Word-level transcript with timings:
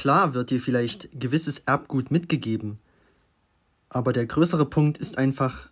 Klar 0.00 0.32
wird 0.32 0.48
dir 0.48 0.62
vielleicht 0.62 1.10
gewisses 1.12 1.58
Erbgut 1.66 2.10
mitgegeben, 2.10 2.78
aber 3.90 4.14
der 4.14 4.24
größere 4.24 4.64
Punkt 4.64 4.96
ist 4.96 5.18
einfach, 5.18 5.68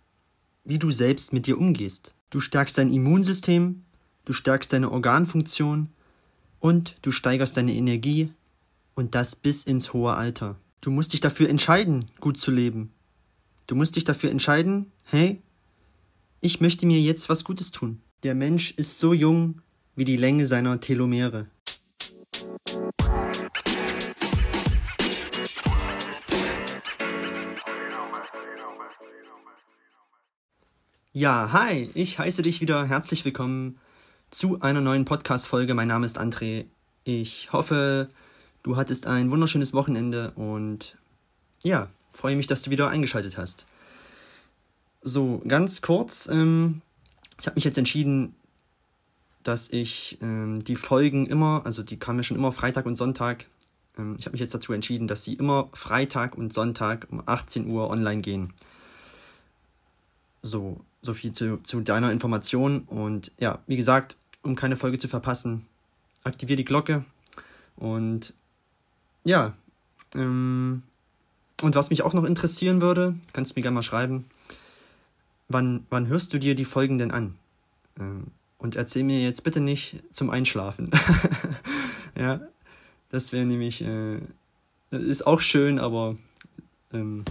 wie 0.63 0.77
du 0.77 0.91
selbst 0.91 1.33
mit 1.33 1.47
dir 1.47 1.57
umgehst. 1.57 2.13
Du 2.29 2.39
stärkst 2.39 2.77
dein 2.77 2.91
Immunsystem, 2.91 3.85
du 4.25 4.33
stärkst 4.33 4.71
deine 4.71 4.91
Organfunktion 4.91 5.89
und 6.59 6.95
du 7.01 7.11
steigerst 7.11 7.57
deine 7.57 7.73
Energie 7.73 8.31
und 8.93 9.15
das 9.15 9.35
bis 9.35 9.63
ins 9.63 9.93
hohe 9.93 10.13
Alter. 10.13 10.59
Du 10.79 10.91
musst 10.91 11.13
dich 11.13 11.21
dafür 11.21 11.49
entscheiden, 11.49 12.05
gut 12.19 12.39
zu 12.39 12.51
leben. 12.51 12.91
Du 13.65 13.73
musst 13.73 13.95
dich 13.95 14.03
dafür 14.03 14.29
entscheiden, 14.29 14.91
hey, 15.05 15.41
ich 16.39 16.61
möchte 16.61 16.85
mir 16.85 17.01
jetzt 17.01 17.29
was 17.29 17.43
Gutes 17.43 17.71
tun. 17.71 17.99
Der 18.21 18.35
Mensch 18.35 18.75
ist 18.77 18.99
so 18.99 19.11
jung 19.11 19.63
wie 19.95 20.05
die 20.05 20.17
Länge 20.17 20.45
seiner 20.45 20.79
Telomere. 20.79 21.47
Ja, 31.19 31.49
hi, 31.51 31.89
ich 31.95 32.17
heiße 32.17 32.43
dich 32.43 32.61
wieder 32.61 32.85
herzlich 32.85 33.25
willkommen 33.25 33.77
zu 34.31 34.61
einer 34.61 34.79
neuen 34.79 35.03
Podcast-Folge. 35.03 35.73
Mein 35.73 35.89
Name 35.89 36.05
ist 36.05 36.17
André. 36.17 36.67
Ich 37.03 37.51
hoffe, 37.51 38.07
du 38.63 38.77
hattest 38.77 39.05
ein 39.05 39.29
wunderschönes 39.29 39.73
Wochenende 39.73 40.31
und 40.37 40.95
ja, 41.61 41.89
freue 42.13 42.37
mich, 42.37 42.47
dass 42.47 42.61
du 42.61 42.71
wieder 42.71 42.87
eingeschaltet 42.87 43.37
hast. 43.37 43.65
So, 45.01 45.41
ganz 45.45 45.81
kurz, 45.81 46.29
ähm, 46.31 46.81
ich 47.37 47.47
habe 47.47 47.55
mich 47.55 47.65
jetzt 47.65 47.77
entschieden, 47.77 48.33
dass 49.43 49.69
ich 49.69 50.19
ähm, 50.21 50.63
die 50.63 50.77
Folgen 50.77 51.25
immer, 51.25 51.63
also 51.65 51.83
die 51.83 51.99
kamen 51.99 52.19
ja 52.19 52.23
schon 52.23 52.37
immer 52.37 52.53
Freitag 52.53 52.85
und 52.85 52.95
Sonntag, 52.95 53.47
ähm, 53.97 54.15
ich 54.17 54.25
habe 54.25 54.35
mich 54.35 54.41
jetzt 54.41 54.55
dazu 54.55 54.71
entschieden, 54.71 55.09
dass 55.09 55.25
sie 55.25 55.33
immer 55.33 55.67
Freitag 55.73 56.37
und 56.37 56.53
Sonntag 56.53 57.07
um 57.11 57.21
18 57.25 57.67
Uhr 57.67 57.89
online 57.89 58.21
gehen. 58.21 58.53
So, 60.41 60.79
so 61.01 61.13
viel 61.13 61.33
zu, 61.33 61.57
zu 61.63 61.81
deiner 61.81 62.11
Information. 62.11 62.81
Und 62.81 63.31
ja, 63.39 63.59
wie 63.67 63.77
gesagt, 63.77 64.17
um 64.41 64.55
keine 64.55 64.75
Folge 64.75 64.99
zu 64.99 65.07
verpassen, 65.07 65.65
aktiviere 66.23 66.57
die 66.57 66.65
Glocke. 66.65 67.05
Und 67.75 68.33
ja, 69.23 69.53
ähm, 70.15 70.83
und 71.61 71.75
was 71.75 71.89
mich 71.89 72.03
auch 72.03 72.13
noch 72.13 72.23
interessieren 72.23 72.81
würde, 72.81 73.15
kannst 73.33 73.51
du 73.51 73.59
mir 73.59 73.63
gerne 73.63 73.75
mal 73.75 73.83
schreiben, 73.83 74.25
wann, 75.49 75.85
wann 75.89 76.07
hörst 76.07 76.33
du 76.33 76.39
dir 76.39 76.55
die 76.55 76.65
Folgen 76.65 76.97
denn 76.97 77.11
an? 77.11 77.35
Ähm, 77.99 78.27
und 78.57 78.75
erzähl 78.75 79.03
mir 79.03 79.21
jetzt 79.21 79.43
bitte 79.43 79.61
nicht 79.61 80.01
zum 80.11 80.29
Einschlafen. 80.29 80.91
ja, 82.17 82.41
das 83.09 83.31
wäre 83.31 83.45
nämlich, 83.45 83.81
äh, 83.81 84.19
ist 84.91 85.25
auch 85.25 85.41
schön, 85.41 85.79
aber 85.79 86.17
ähm, 86.93 87.23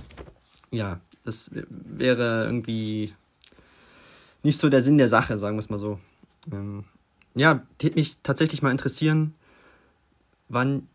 ja, 0.70 1.00
das 1.29 1.51
wäre 1.53 2.47
irgendwie 2.47 3.12
nicht 4.43 4.59
so 4.59 4.69
der 4.69 4.83
Sinn 4.83 4.98
der 4.98 5.11
Sache, 5.11 5.39
sagen 5.39 5.57
wir 5.57 5.61
es 5.61 5.71
mal 5.71 5.79
so. 5.79 6.01
Ähm, 6.51 6.84
ja, 7.34 7.62
hätte 7.81 7.97
mich 7.97 8.17
tatsächlich 8.23 8.62
mal 8.62 8.71
interessieren, 8.71 9.34
wann 10.49 10.89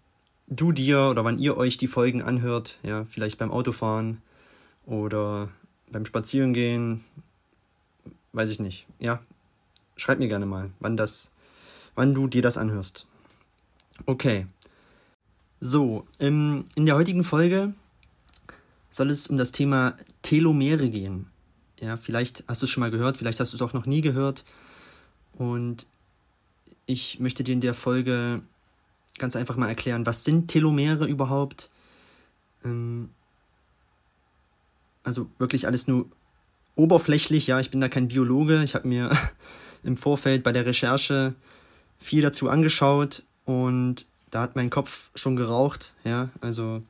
du 0.47 0.71
dir 0.71 1.03
oder 1.03 1.23
wann 1.23 1.37
ihr 1.37 1.55
euch 1.55 1.77
die 1.77 1.87
Folgen 1.87 2.21
anhört, 2.21 2.79
ja, 2.81 3.05
vielleicht 3.05 3.37
beim 3.37 3.51
Autofahren 3.51 4.21
oder 4.85 5.49
beim 5.91 6.05
Spazierengehen, 6.05 7.03
weiß 8.33 8.49
ich 8.49 8.59
nicht. 8.59 8.87
Ja, 8.99 9.21
schreib 9.95 10.17
mir 10.17 10.27
gerne 10.27 10.47
mal, 10.47 10.71
wann 10.79 10.97
das, 10.97 11.29
wann 11.93 12.15
du 12.15 12.27
dir 12.27 12.41
das 12.41 12.57
anhörst. 12.57 13.05
Okay. 14.07 14.47
So, 15.59 16.05
ähm, 16.19 16.65
in 16.75 16.87
der 16.87 16.95
heutigen 16.95 17.23
Folge 17.23 17.73
soll 18.93 19.09
es 19.09 19.27
um 19.27 19.37
das 19.37 19.51
Thema 19.51 19.97
Telomere 20.21 20.89
gehen. 20.89 21.27
Ja, 21.79 21.97
vielleicht 21.97 22.43
hast 22.47 22.61
du 22.61 22.65
es 22.65 22.69
schon 22.69 22.81
mal 22.81 22.91
gehört, 22.91 23.17
vielleicht 23.17 23.39
hast 23.39 23.51
du 23.51 23.57
es 23.57 23.61
auch 23.61 23.73
noch 23.73 23.85
nie 23.85 24.01
gehört. 24.01 24.45
Und 25.33 25.87
ich 26.85 27.19
möchte 27.19 27.43
dir 27.43 27.53
in 27.53 27.59
der 27.59 27.73
Folge 27.73 28.41
ganz 29.17 29.35
einfach 29.35 29.57
mal 29.57 29.67
erklären, 29.67 30.05
was 30.05 30.23
sind 30.23 30.47
Telomere 30.47 31.07
überhaupt? 31.07 31.69
Ähm, 32.63 33.09
also 35.03 35.27
wirklich 35.39 35.65
alles 35.65 35.87
nur 35.87 36.05
oberflächlich, 36.75 37.47
ja, 37.47 37.59
ich 37.59 37.71
bin 37.71 37.81
da 37.81 37.89
kein 37.89 38.07
Biologe. 38.07 38.63
Ich 38.63 38.75
habe 38.75 38.87
mir 38.87 39.09
im 39.83 39.97
Vorfeld 39.97 40.43
bei 40.43 40.51
der 40.51 40.67
Recherche 40.67 41.33
viel 41.99 42.21
dazu 42.21 42.47
angeschaut 42.47 43.23
und 43.45 44.05
da 44.29 44.41
hat 44.41 44.55
mein 44.55 44.69
Kopf 44.69 45.09
schon 45.15 45.35
geraucht, 45.35 45.95
ja, 46.03 46.29
also 46.41 46.81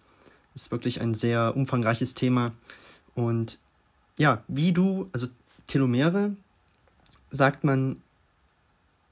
ist 0.55 0.71
wirklich 0.71 1.01
ein 1.01 1.13
sehr 1.13 1.55
umfangreiches 1.55 2.13
Thema 2.13 2.51
und 3.15 3.57
ja, 4.17 4.43
wie 4.47 4.71
du, 4.71 5.09
also 5.11 5.27
Telomere, 5.67 6.35
sagt 7.31 7.63
man, 7.63 8.01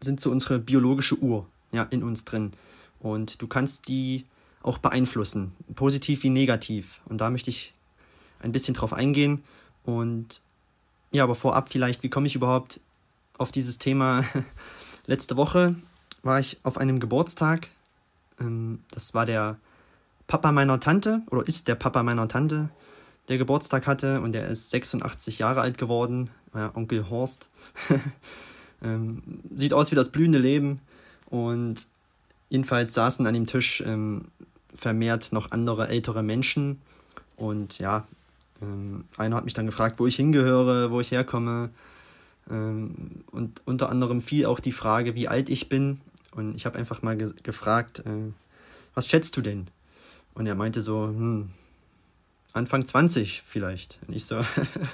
sind 0.01 0.21
so 0.21 0.31
unsere 0.31 0.59
biologische 0.59 1.17
Uhr, 1.19 1.47
ja, 1.71 1.83
in 1.83 2.03
uns 2.03 2.25
drin. 2.25 2.51
Und 2.99 3.41
du 3.41 3.47
kannst 3.47 3.87
die 3.87 4.25
auch 4.61 4.77
beeinflussen, 4.77 5.53
positiv 5.75 6.23
wie 6.23 6.29
negativ. 6.29 7.01
Und 7.05 7.19
da 7.19 7.29
möchte 7.29 7.49
ich 7.49 7.73
ein 8.39 8.51
bisschen 8.51 8.73
drauf 8.73 8.93
eingehen. 8.93 9.43
Und 9.83 10.41
ja, 11.11 11.23
aber 11.23 11.35
vorab 11.35 11.69
vielleicht, 11.71 12.03
wie 12.03 12.09
komme 12.09 12.27
ich 12.27 12.35
überhaupt 12.35 12.79
auf 13.37 13.51
dieses 13.51 13.79
Thema? 13.79 14.23
Letzte 15.07 15.35
Woche 15.35 15.75
war 16.21 16.39
ich 16.39 16.59
auf 16.63 16.77
einem 16.77 16.99
Geburtstag. 16.99 17.69
Ähm, 18.39 18.83
das 18.91 19.13
war 19.13 19.25
der 19.25 19.57
Papa 20.27 20.51
meiner 20.51 20.79
Tante 20.79 21.21
oder 21.29 21.47
ist 21.47 21.67
der 21.67 21.75
Papa 21.75 22.03
meiner 22.03 22.27
Tante 22.27 22.69
der 23.27 23.37
Geburtstag 23.37 23.87
hatte 23.87 24.21
und 24.21 24.33
der 24.33 24.47
ist 24.47 24.71
86 24.71 25.39
Jahre 25.39 25.61
alt 25.61 25.77
geworden, 25.77 26.29
ja, 26.53 26.75
Onkel 26.75 27.09
Horst. 27.09 27.49
ähm, 28.83 29.23
sieht 29.55 29.73
aus 29.73 29.91
wie 29.91 29.95
das 29.95 30.11
blühende 30.11 30.39
Leben 30.39 30.81
und 31.29 31.87
jedenfalls 32.49 32.93
saßen 32.93 33.25
an 33.25 33.33
dem 33.33 33.47
Tisch 33.47 33.81
ähm, 33.85 34.25
vermehrt 34.73 35.31
noch 35.31 35.51
andere 35.51 35.87
ältere 35.87 36.23
Menschen 36.23 36.81
und 37.35 37.79
ja, 37.79 38.05
ähm, 38.61 39.05
einer 39.17 39.35
hat 39.37 39.45
mich 39.45 39.53
dann 39.53 39.65
gefragt, 39.65 39.99
wo 39.99 40.07
ich 40.07 40.15
hingehöre, 40.15 40.91
wo 40.91 40.99
ich 40.99 41.11
herkomme 41.11 41.69
ähm, 42.49 43.23
und 43.31 43.61
unter 43.65 43.89
anderem 43.89 44.21
fiel 44.21 44.45
auch 44.45 44.59
die 44.59 44.71
Frage, 44.71 45.15
wie 45.15 45.27
alt 45.27 45.49
ich 45.49 45.69
bin 45.69 46.01
und 46.35 46.55
ich 46.55 46.65
habe 46.65 46.77
einfach 46.77 47.01
mal 47.01 47.17
ge 47.17 47.33
gefragt, 47.43 47.99
äh, 47.99 48.31
was 48.93 49.07
schätzt 49.07 49.37
du 49.37 49.41
denn? 49.41 49.67
Und 50.33 50.47
er 50.47 50.55
meinte 50.55 50.81
so, 50.81 51.07
hm, 51.07 51.49
Anfang 52.53 52.85
20 52.85 53.43
vielleicht. 53.45 53.99
Und 54.07 54.15
ich 54.15 54.25
so, 54.25 54.43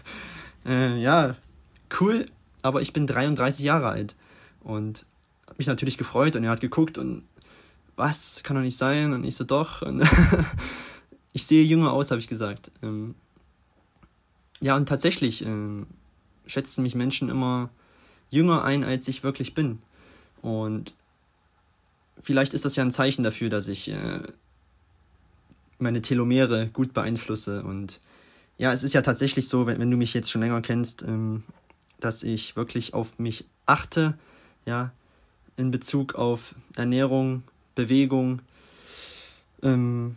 äh, 0.66 1.00
ja, 1.00 1.36
cool, 2.00 2.28
aber 2.62 2.82
ich 2.82 2.94
bin 2.94 3.08
33 3.08 3.64
Jahre 3.64 3.90
alt. 3.90 4.16
Und 4.62 5.06
hat 5.48 5.58
mich 5.58 5.68
natürlich 5.68 5.98
gefreut 5.98 6.36
und 6.36 6.44
er 6.44 6.52
hat 6.52 6.62
geguckt 6.62 6.98
und 6.98 7.24
was, 7.96 8.44
kann 8.44 8.56
doch 8.56 8.64
nicht 8.64 8.78
sein. 8.78 9.14
Und 9.14 9.24
ich 9.24 9.36
so, 9.36 9.44
doch. 9.44 9.82
Und 9.82 10.04
ich 11.34 11.46
sehe 11.46 11.64
jünger 11.64 11.94
aus, 11.94 12.12
habe 12.12 12.20
ich 12.20 12.28
gesagt. 12.28 12.72
Ähm, 12.84 13.16
ja, 14.60 14.76
und 14.76 14.88
tatsächlich 14.90 15.46
ähm, 15.46 15.88
schätzen 16.46 16.84
mich 16.84 16.96
Menschen 16.96 17.30
immer 17.30 17.70
jünger 18.30 18.64
ein, 18.64 18.84
als 18.84 19.08
ich 19.08 19.24
wirklich 19.24 19.54
bin. 19.54 19.80
Und 20.42 20.94
vielleicht 22.22 22.54
ist 22.54 22.66
das 22.66 22.76
ja 22.76 22.84
ein 22.84 22.92
Zeichen 22.92 23.24
dafür, 23.24 23.50
dass 23.50 23.68
ich 23.68 23.90
äh, 23.90 24.22
meine 25.80 26.02
Telomere 26.02 26.68
gut 26.68 26.94
beeinflusse. 26.94 27.64
Und 27.64 28.00
ja, 28.58 28.74
es 28.74 28.84
ist 28.84 28.94
ja 28.94 29.02
tatsächlich 29.02 29.48
so, 29.48 29.68
wenn, 29.68 29.80
wenn 29.80 29.92
du 29.92 29.98
mich 29.98 30.14
jetzt 30.14 30.32
schon 30.32 30.42
länger 30.42 30.62
kennst, 30.62 31.04
ähm, 31.04 31.44
dass 32.00 32.24
ich 32.24 32.56
wirklich 32.56 32.94
auf 32.94 33.18
mich 33.20 33.46
achte, 33.66 34.18
ja, 34.66 34.92
in 35.56 35.72
Bezug 35.72 36.16
auf 36.16 36.56
Ernährung, 36.76 37.44
Bewegung, 37.76 38.42
ähm, 39.64 40.16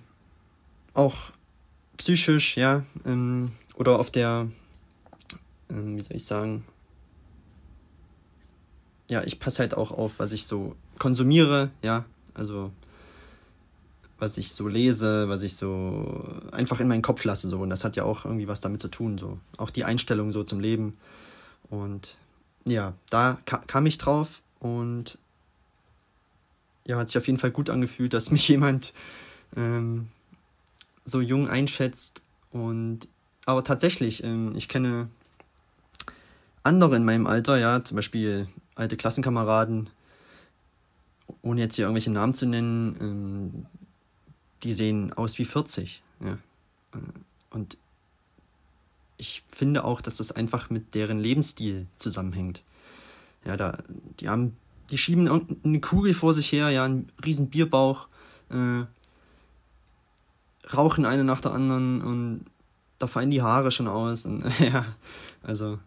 auch 0.95 1.33
psychisch, 1.97 2.57
ja, 2.57 2.85
ähm, 3.07 3.53
oder 3.75 3.99
auf 3.99 4.11
der, 4.11 4.49
ähm, 5.71 5.97
wie 5.97 6.03
soll 6.03 6.17
ich 6.17 6.25
sagen, 6.25 6.65
ja, 9.09 9.23
ich 9.25 9.41
passe 9.41 9.61
halt 9.61 9.75
auch 9.75 9.91
auf, 9.91 10.19
was 10.19 10.33
ich 10.33 10.47
so 10.47 10.77
konsumiere, 10.99 11.71
ja, 11.83 12.05
also 12.35 12.71
was 14.21 14.37
ich 14.37 14.53
so 14.53 14.69
lese, 14.69 15.29
was 15.29 15.43
ich 15.43 15.57
so 15.57 16.25
einfach 16.53 16.81
in 16.81 16.89
meinen 16.89 17.03
Kopf 17.03 17.25
lasse. 17.25 17.49
So. 17.49 17.59
Und 17.59 17.71
das 17.71 17.85
hat 17.85 17.97
ja 17.97 18.05
auch 18.05 18.25
irgendwie 18.25 18.49
was 18.49 18.61
damit 18.61 18.81
zu 18.81 18.89
tun. 18.89 19.19
So. 19.19 19.39
Auch 19.57 19.71
die 19.71 19.85
Einstellung 19.85 20.33
so 20.33 20.45
zum 20.45 20.61
Leben. 20.61 20.97
Und 21.71 22.17
ja, 22.65 22.95
da 23.09 23.39
ka 23.47 23.59
kam 23.67 23.87
ich 23.87 23.99
drauf 23.99 24.43
und 24.59 25.19
ja, 26.85 26.99
hat 26.99 27.09
sich 27.09 27.19
auf 27.19 27.27
jeden 27.27 27.39
Fall 27.39 27.51
gut 27.51 27.71
angefühlt, 27.71 28.13
dass 28.13 28.31
mich 28.31 28.47
jemand 28.49 28.93
ähm, 29.57 30.09
so 31.05 31.21
jung 31.21 31.49
einschätzt. 31.49 32.23
Und 32.51 33.09
aber 33.47 33.65
tatsächlich, 33.65 34.23
ähm, 34.23 34.55
ich 34.55 34.69
kenne 34.69 35.09
andere 36.63 36.97
in 36.97 37.05
meinem 37.05 37.27
Alter, 37.27 37.59
ja, 37.59 37.83
zum 37.83 37.97
Beispiel 37.97 38.49
alte 38.75 38.97
Klassenkameraden, 38.97 39.89
ohne 41.43 41.61
jetzt 41.61 41.77
hier 41.77 41.87
irgendwelche 41.87 42.11
Namen 42.11 42.35
zu 42.35 42.47
nennen, 42.47 42.97
ähm, 43.01 43.67
die 44.63 44.73
sehen 44.73 45.13
aus 45.13 45.39
wie 45.39 45.45
40. 45.45 46.03
Ja. 46.25 46.39
Und 47.51 47.77
ich 49.17 49.43
finde 49.49 49.85
auch, 49.85 50.01
dass 50.01 50.17
das 50.17 50.33
einfach 50.33 50.71
mit 50.71 50.95
deren 50.95 51.19
Lebensstil 51.19 51.87
zusammenhängt. 51.97 52.63
Ja, 53.45 53.57
da, 53.57 53.79
die 54.19 54.29
haben, 54.29 54.57
die 54.91 54.99
schieben 54.99 55.29
eine 55.65 55.81
Kugel 55.81 56.15
vor 56.15 56.35
sich 56.35 56.53
her, 56.53 56.71
ja, 56.71 56.85
einen 56.85 57.11
riesen 57.25 57.49
Bierbauch, 57.51 58.09
äh, 58.51 58.85
rauchen 60.73 61.05
eine 61.05 61.25
nach 61.25 61.41
der 61.41 61.53
anderen 61.53 62.03
und 62.03 62.45
da 62.99 63.07
fallen 63.07 63.31
die 63.31 63.43
Haare 63.43 63.71
schon 63.71 63.89
aus. 63.89 64.27
Und, 64.27 64.45
ja, 64.61 64.85
also 65.43 65.79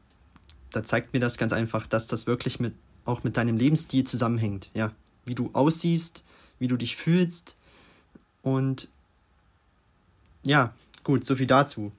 da 0.71 0.83
zeigt 0.83 1.13
mir 1.13 1.19
das 1.19 1.37
ganz 1.37 1.53
einfach, 1.53 1.87
dass 1.87 2.07
das 2.07 2.27
wirklich 2.27 2.59
mit, 2.59 2.73
auch 3.05 3.23
mit 3.23 3.37
deinem 3.37 3.57
Lebensstil 3.57 4.03
zusammenhängt. 4.03 4.69
Ja, 4.73 4.91
wie 5.25 5.35
du 5.35 5.49
aussiehst, 5.53 6.23
wie 6.59 6.67
du 6.67 6.77
dich 6.77 6.95
fühlst 6.95 7.55
und 8.43 8.87
ja, 10.45 10.73
gut, 11.03 11.25
so 11.25 11.35
viel 11.35 11.47
dazu. 11.47 11.91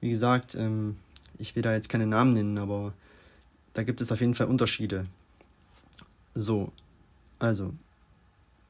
Wie 0.00 0.10
gesagt, 0.10 0.54
ähm, 0.54 0.96
ich 1.38 1.56
will 1.56 1.62
da 1.62 1.72
jetzt 1.72 1.88
keine 1.88 2.06
Namen 2.06 2.34
nennen, 2.34 2.58
aber 2.58 2.92
da 3.74 3.82
gibt 3.82 4.00
es 4.00 4.12
auf 4.12 4.20
jeden 4.20 4.34
Fall 4.34 4.46
Unterschiede. 4.46 5.06
So, 6.34 6.70
also, 7.38 7.72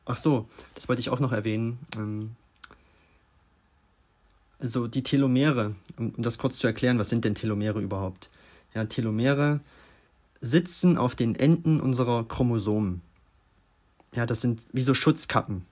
ach 0.07 0.17
so, 0.17 0.49
das 0.75 0.89
wollte 0.89 1.01
ich 1.01 1.11
auch 1.11 1.21
noch 1.21 1.33
erwähnen. 1.33 1.79
Ähm, 1.97 2.37
also 4.61 4.89
die 4.89 5.03
Telomere, 5.03 5.75
um, 5.97 6.11
um 6.11 6.23
das 6.23 6.39
kurz 6.39 6.59
zu 6.59 6.67
erklären, 6.67 6.99
was 6.99 7.09
sind 7.09 7.25
denn 7.25 7.35
Telomere 7.35 7.81
überhaupt? 7.81 8.31
Ja, 8.75 8.85
Telomere 8.85 9.61
sitzen 10.41 10.99
auf 10.99 11.15
den 11.15 11.35
Enden 11.35 11.81
unserer 11.81 12.27
Chromosomen. 12.27 13.03
Ja, 14.15 14.25
das 14.27 14.41
sind 14.41 14.63
wie 14.73 14.83
so 14.83 14.95
Schutzkappen. 14.95 15.65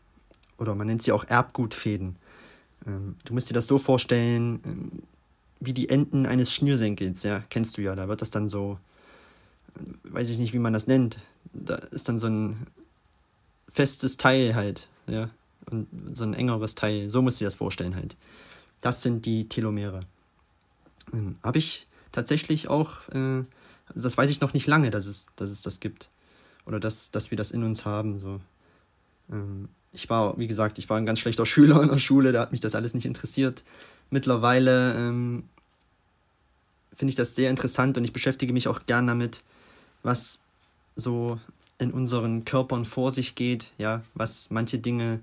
Oder 0.59 0.75
man 0.75 0.87
nennt 0.87 1.03
sie 1.03 1.13
auch 1.13 1.25
Erbgutfäden. 1.25 2.17
Ähm, 2.87 3.17
du 3.25 3.35
musst 3.35 3.51
dir 3.51 3.55
das 3.55 3.67
so 3.67 3.79
vorstellen, 3.79 4.61
ähm, 4.65 4.91
wie 5.61 5.73
die 5.73 5.89
Enden 5.89 6.27
eines 6.27 6.53
Schnürsenkels, 6.53 7.23
ja, 7.23 7.43
kennst 7.51 7.77
du 7.77 7.83
ja, 7.83 7.95
da 7.95 8.09
wird 8.09 8.23
das 8.23 8.31
dann 8.31 8.49
so, 8.49 8.79
äh, 9.77 9.81
weiß 10.05 10.31
ich 10.31 10.39
nicht, 10.39 10.53
wie 10.53 10.59
man 10.59 10.73
das 10.73 10.87
nennt, 10.87 11.19
da 11.53 11.77
ist 11.77 12.09
dann 12.09 12.19
so 12.19 12.27
ein 12.27 12.67
festes 13.69 14.17
Teil 14.17 14.55
halt, 14.55 14.89
ja, 15.07 15.29
und 15.71 15.89
so 16.13 16.25
ein 16.25 16.35
engeres 16.35 16.75
Teil, 16.75 17.11
so 17.11 17.23
musst 17.23 17.41
du 17.41 17.45
dir 17.45 17.49
das 17.49 17.57
vorstellen 17.57 17.97
halt. 17.97 18.17
Das 18.81 19.03
sind 19.03 19.27
die 19.27 19.49
Telomere. 19.49 20.01
Ähm, 21.13 21.37
Habe 21.43 21.59
ich 21.59 21.87
tatsächlich 22.13 22.69
auch, 22.69 23.09
äh, 23.09 23.45
das 23.95 24.17
weiß 24.17 24.31
ich 24.31 24.41
noch 24.41 24.55
nicht 24.55 24.67
lange, 24.67 24.91
dass 24.91 25.07
es, 25.07 25.27
dass 25.37 25.51
es 25.51 25.63
das 25.63 25.81
gibt. 25.81 26.09
Oder 26.67 26.81
dass, 26.81 27.11
dass 27.11 27.31
wir 27.31 27.39
das 27.39 27.51
in 27.51 27.63
uns 27.63 27.85
haben, 27.85 28.19
so. 28.19 28.41
Ähm, 29.31 29.69
ich 29.97 30.11
war, 30.11 30.39
wie 30.39 30.47
gesagt, 30.47 30.79
ich 30.79 30.89
war 30.89 30.99
ein 30.99 31.07
ganz 31.07 31.19
schlechter 31.19 31.47
Schüler 31.47 31.83
in 31.83 31.89
der 31.89 31.99
Schule, 31.99 32.33
da 32.33 32.43
hat 32.43 32.53
mich 32.53 32.61
das 32.61 32.75
alles 32.75 32.95
nicht 32.95 33.07
interessiert. 33.07 33.65
Mittlerweile 34.11 34.95
ähm, 34.95 35.45
finde 36.95 37.11
ich 37.11 37.17
das 37.17 37.35
sehr 37.35 37.51
interessant 37.51 37.97
und 37.97 38.05
ich 38.05 38.13
beschäftige 38.13 38.53
mich 38.53 38.69
auch 38.69 38.87
gern 38.87 39.07
damit, 39.07 39.43
was 40.03 40.41
so 40.95 41.39
in 41.79 41.91
unseren 41.93 42.45
Körpern 42.45 42.85
vor 42.85 43.11
sich 43.11 43.35
geht, 43.35 43.73
ja, 43.79 44.03
was 44.15 44.47
manche 44.51 44.79
Dinge 44.79 45.21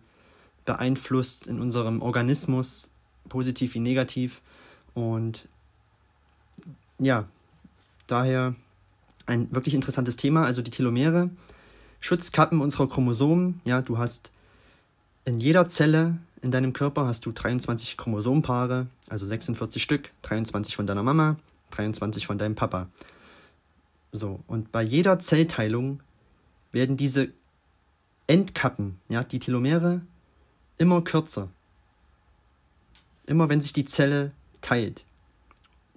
beeinflusst 0.66 1.48
in 1.48 1.62
unserem 1.62 2.02
Organismus, 2.02 2.90
positiv 3.30 3.74
wie 3.74 3.80
negativ. 3.80 4.42
Und 4.94 5.48
ja, 7.00 7.28
daher 8.08 8.56
ein 9.25 9.54
wirklich 9.54 9.74
interessantes 9.74 10.16
Thema, 10.16 10.46
also 10.46 10.62
die 10.62 10.72
Telomere, 10.72 11.30
Schutzkappen 12.00 12.62
unserer 12.62 12.88
Chromosomen, 12.88 13.62
ja, 13.66 13.81
du 13.81 13.98
hast 13.98 14.31
in 15.25 15.40
jeder 15.40 15.70
Zelle 15.70 16.18
in 16.42 16.52
deinem 16.52 16.74
Körper 16.74 17.06
hast 17.06 17.25
du 17.25 17.31
23 17.31 17.98
Chromosompaare, 17.98 18.88
also 19.10 19.25
46 19.25 19.81
Stück, 19.81 20.12
23 20.24 20.75
von 20.75 20.86
deiner 20.86 21.04
Mama, 21.04 21.38
23 21.72 22.28
von 22.28 22.38
deinem 22.38 22.56
Papa. 22.56 22.90
So, 24.12 24.40
und 24.48 24.72
bei 24.72 24.84
jeder 24.84 25.20
Zellteilung 25.20 26.02
werden 26.72 26.98
diese 26.98 27.30
Endkappen, 28.28 29.00
ja, 29.10 29.24
die 29.24 29.40
Telomere, 29.40 30.02
immer 30.78 31.02
kürzer. 31.02 31.50
Immer 33.25 33.48
wenn 33.48 33.62
sich 33.62 33.74
die 33.74 33.86
Zelle 33.86 34.30
teilt. 34.62 35.06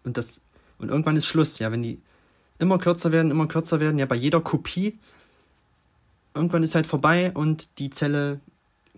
Und 0.05 0.17
das 0.17 0.40
und 0.78 0.90
irgendwann 0.90 1.17
ist 1.17 1.26
Schluss, 1.26 1.58
ja, 1.58 1.73
wenn 1.73 1.82
die 1.82 2.00
immer 2.58 2.78
kürzer 2.78 3.11
werden, 3.11 3.31
immer 3.31 3.49
kürzer 3.49 3.81
werden, 3.81 3.99
ja, 3.99 4.06
bei 4.06 4.17
jeder 4.17 4.40
Kopie 4.40 4.99
irgendwann 6.37 6.62
ist 6.62 6.75
halt 6.75 6.87
vorbei 6.87 7.32
und 7.32 7.78
die 7.78 7.90
Zelle 7.90 8.40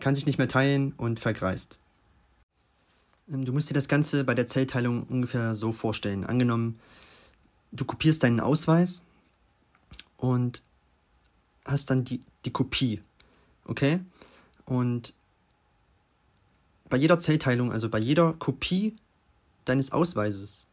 kann 0.01 0.15
sich 0.15 0.27
nicht 0.27 0.39
mehr 0.39 0.49
teilen 0.49 0.93
und 0.93 1.21
vergreist. 1.21 1.79
Ähm, 3.31 3.45
du 3.45 3.53
musst 3.53 3.71
dir 3.71 3.75
das 3.75 3.89
Ganze 3.89 4.25
bei 4.25 4.35
der 4.35 4.47
Zellteilung 4.47 5.03
ungefähr 5.05 5.55
so 5.55 5.73
vorstellen. 5.73 6.25
Angenommen, 6.25 6.79
du 7.73 7.85
kopierst 7.85 8.23
deinen 8.23 8.41
Ausweis 8.41 9.03
und 10.17 10.63
hast 11.65 11.91
dann 11.91 12.05
die, 12.05 12.21
die 12.45 12.53
Kopie. 12.53 13.01
Okay? 13.65 14.01
Und 14.65 15.15
bei 16.89 16.97
jeder 16.97 17.21
Zellteilung, 17.21 17.73
also 17.73 17.89
bei 17.89 17.99
jeder 17.99 18.33
Kopie 18.33 18.97
deines 19.65 19.93
Ausweises, 19.93 20.67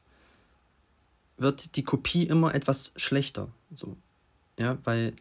wird 1.37 1.75
die 1.75 1.83
Kopie 1.83 2.23
immer 2.23 2.55
etwas 2.55 2.93
schlechter. 2.95 3.49
So. 3.71 3.97
Ja, 4.57 4.77
weil 4.85 5.13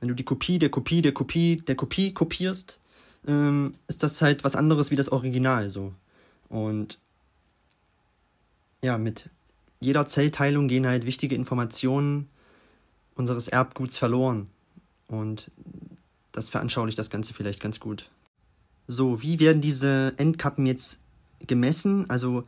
wenn 0.00 0.08
du 0.08 0.14
die 0.14 0.24
Kopie 0.24 0.58
der 0.58 0.70
Kopie 0.70 1.02
der 1.02 1.12
Kopie 1.12 1.56
der 1.56 1.76
Kopie 1.76 2.14
kopierst, 2.14 2.77
ähm, 3.26 3.74
ist 3.88 4.02
das 4.02 4.20
halt 4.22 4.44
was 4.44 4.56
anderes 4.56 4.90
wie 4.90 4.96
das 4.96 5.10
Original 5.10 5.70
so. 5.70 5.92
Und 6.48 6.98
ja, 8.82 8.98
mit 8.98 9.30
jeder 9.80 10.06
Zellteilung 10.06 10.68
gehen 10.68 10.86
halt 10.86 11.06
wichtige 11.06 11.34
Informationen 11.34 12.28
unseres 13.14 13.48
Erbguts 13.48 13.98
verloren. 13.98 14.48
Und 15.08 15.50
das 16.32 16.48
veranschaulicht 16.48 16.98
das 16.98 17.10
Ganze 17.10 17.34
vielleicht 17.34 17.60
ganz 17.60 17.80
gut. 17.80 18.08
So, 18.86 19.22
wie 19.22 19.40
werden 19.40 19.60
diese 19.60 20.14
Endkappen 20.16 20.66
jetzt 20.66 20.98
gemessen? 21.46 22.08
Also 22.08 22.44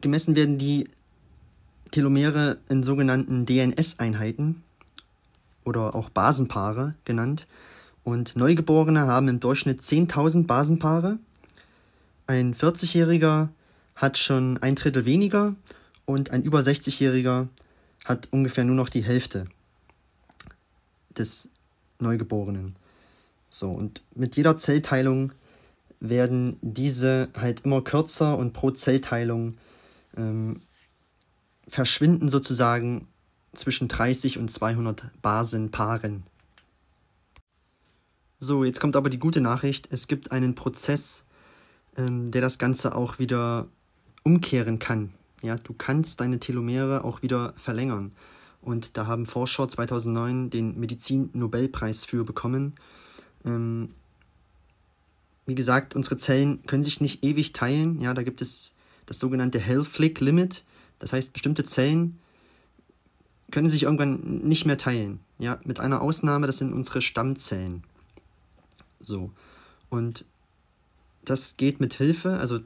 gemessen 0.00 0.36
werden 0.36 0.58
die 0.58 0.88
Telomere 1.90 2.58
in 2.68 2.82
sogenannten 2.82 3.46
DNS-Einheiten 3.46 4.62
oder 5.64 5.94
auch 5.94 6.10
Basenpaare 6.10 6.94
genannt. 7.04 7.46
Und 8.06 8.36
Neugeborene 8.36 9.08
haben 9.08 9.26
im 9.26 9.40
Durchschnitt 9.40 9.82
10.000 9.82 10.46
Basenpaare. 10.46 11.18
Ein 12.28 12.54
40-Jähriger 12.54 13.48
hat 13.96 14.16
schon 14.16 14.58
ein 14.58 14.76
Drittel 14.76 15.04
weniger 15.06 15.56
und 16.04 16.30
ein 16.30 16.44
über 16.44 16.60
60-Jähriger 16.60 17.48
hat 18.04 18.28
ungefähr 18.30 18.62
nur 18.62 18.76
noch 18.76 18.90
die 18.90 19.02
Hälfte 19.02 19.48
des 21.18 21.48
Neugeborenen. 21.98 22.76
So, 23.50 23.72
und 23.72 24.02
mit 24.14 24.36
jeder 24.36 24.56
Zellteilung 24.56 25.32
werden 25.98 26.58
diese 26.62 27.28
halt 27.36 27.62
immer 27.64 27.82
kürzer 27.82 28.38
und 28.38 28.52
pro 28.52 28.70
Zellteilung 28.70 29.54
ähm, 30.16 30.60
verschwinden 31.66 32.28
sozusagen 32.28 33.08
zwischen 33.52 33.88
30 33.88 34.38
und 34.38 34.48
200 34.48 35.10
Basenpaaren. 35.22 36.22
So, 38.38 38.64
jetzt 38.64 38.80
kommt 38.80 38.96
aber 38.96 39.08
die 39.08 39.18
gute 39.18 39.40
Nachricht. 39.40 39.88
Es 39.90 40.08
gibt 40.08 40.30
einen 40.30 40.54
Prozess, 40.54 41.24
ähm, 41.96 42.30
der 42.30 42.42
das 42.42 42.58
Ganze 42.58 42.94
auch 42.94 43.18
wieder 43.18 43.68
umkehren 44.24 44.78
kann. 44.78 45.14
Ja, 45.42 45.56
du 45.56 45.72
kannst 45.72 46.20
deine 46.20 46.38
Telomere 46.38 47.04
auch 47.04 47.22
wieder 47.22 47.54
verlängern. 47.56 48.12
Und 48.60 48.96
da 48.96 49.06
haben 49.06 49.26
Forscher 49.26 49.68
2009 49.68 50.50
den 50.50 50.78
Medizin-Nobelpreis 50.78 52.04
für 52.04 52.24
bekommen. 52.24 52.74
Ähm, 53.44 53.90
wie 55.46 55.54
gesagt, 55.54 55.94
unsere 55.94 56.16
Zellen 56.16 56.62
können 56.66 56.84
sich 56.84 57.00
nicht 57.00 57.24
ewig 57.24 57.52
teilen. 57.52 58.00
Ja, 58.00 58.12
da 58.12 58.22
gibt 58.22 58.42
es 58.42 58.74
das 59.06 59.18
sogenannte 59.18 59.64
Half-Lick-Limit. 59.64 60.64
Das 60.98 61.12
heißt, 61.12 61.32
bestimmte 61.32 61.64
Zellen 61.64 62.18
können 63.50 63.70
sich 63.70 63.84
irgendwann 63.84 64.40
nicht 64.42 64.66
mehr 64.66 64.78
teilen. 64.78 65.20
Ja, 65.38 65.60
mit 65.64 65.78
einer 65.78 66.02
Ausnahme, 66.02 66.46
das 66.46 66.58
sind 66.58 66.72
unsere 66.72 67.00
Stammzellen. 67.00 67.84
So. 69.06 69.30
Und 69.88 70.24
das 71.24 71.56
geht 71.56 71.80
mit 71.80 71.94
Hilfe, 71.94 72.38
also 72.38 72.60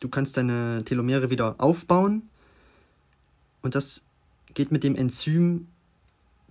du 0.00 0.08
kannst 0.08 0.36
deine 0.36 0.82
Telomere 0.84 1.30
wieder 1.30 1.56
aufbauen 1.58 2.28
und 3.62 3.74
das 3.74 4.02
geht 4.54 4.72
mit 4.72 4.84
dem 4.84 4.96
Enzym 4.96 5.68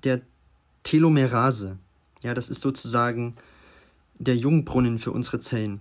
der 0.03 0.21
Telomerase. 0.83 1.77
Ja, 2.21 2.33
das 2.33 2.49
ist 2.49 2.61
sozusagen 2.61 3.35
der 4.17 4.35
Jungbrunnen 4.35 4.99
für 4.99 5.11
unsere 5.11 5.39
Zellen. 5.39 5.79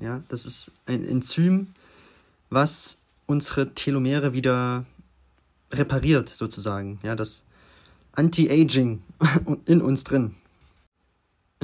Ja, 0.00 0.22
das 0.28 0.46
ist 0.46 0.72
ein 0.86 1.06
Enzym, 1.06 1.74
was 2.50 2.98
unsere 3.26 3.74
Telomere 3.74 4.32
wieder 4.32 4.84
repariert, 5.72 6.28
sozusagen. 6.28 6.98
Ja, 7.02 7.14
das 7.14 7.44
Anti-Aging 8.12 9.02
in 9.66 9.80
uns 9.80 10.04
drin. 10.04 10.34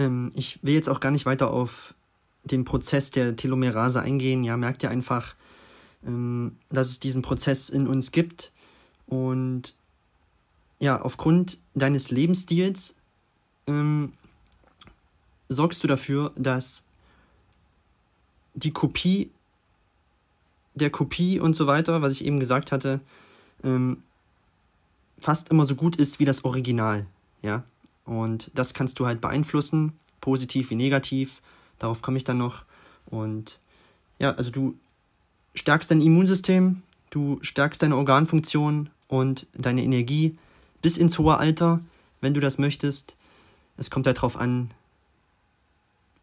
Ähm, 0.01 0.33
ich 0.35 0.59
will 0.63 0.75
jetzt 0.75 0.89
auch 0.89 1.01
gar 1.01 1.11
nicht 1.11 1.27
weiter 1.27 1.51
auf 1.51 1.95
den 2.45 2.65
Prozess 2.65 3.11
der 3.11 3.37
Telomerase 3.37 4.01
eingehen. 4.01 4.43
Ja, 4.43 4.57
merk 4.57 4.79
dir 4.79 4.91
einfach, 4.91 5.35
ähm, 6.07 6.57
dass 6.71 6.89
es 6.89 7.01
diesen 7.01 7.23
Prozess 7.23 7.69
in 7.69 7.87
uns 7.87 8.11
gibt. 8.11 8.51
Und 9.07 9.75
ja, 10.79 11.01
aufgrund 11.01 11.59
deines 11.75 12.11
Lebensstils 12.11 12.95
ähm, 13.67 14.15
sorgst 15.49 15.85
du 15.85 15.87
dafür, 15.87 16.33
dass 16.37 16.85
die 18.55 18.73
Kopie 18.73 19.31
der 20.75 20.91
Kopie 20.91 21.39
und 21.41 21.55
so 21.55 21.67
weiter, 21.67 22.01
was 22.01 22.13
ich 22.13 22.25
eben 22.25 22.41
gesagt 22.41 22.73
hatte, 22.73 23.01
ähm, 23.63 24.03
fast 25.19 25.51
immer 25.51 25.67
so 25.67 25.75
gut 25.75 25.97
ist 25.97 26.21
wie 26.21 26.25
das 26.25 26.45
Original. 26.45 27.07
Ja, 27.43 27.65
und 28.11 28.51
das 28.55 28.75
kannst 28.75 28.99
du 28.99 29.07
halt 29.07 29.21
beeinflussen, 29.21 29.93
positiv 30.21 30.71
wie 30.71 30.75
negativ. 30.75 31.41
Darauf 31.79 32.03
komme 32.03 32.17
ich 32.17 32.25
dann 32.25 32.39
noch. 32.39 32.65
Und 33.07 33.61
ja, 34.19 34.35
also 34.35 34.51
du 34.51 34.75
stärkst 35.55 35.93
dein 35.93 36.01
Immunsystem, 36.01 36.83
du 37.11 37.39
stärkst 37.41 37.81
deine 37.81 37.97
Organfunktion 37.97 38.91
und 39.07 39.47
deine 39.53 39.85
Energie 39.85 40.37
bis 40.83 40.99
ins 40.99 41.21
hohe 41.21 41.37
Alter, 41.37 41.83
wenn 42.21 42.35
du 42.35 42.41
das 42.41 42.59
möchtest. 42.59 43.17
Es 43.77 43.91
kommt 43.91 44.09
halt 44.09 44.17
darauf 44.17 44.37
an, 44.37 44.73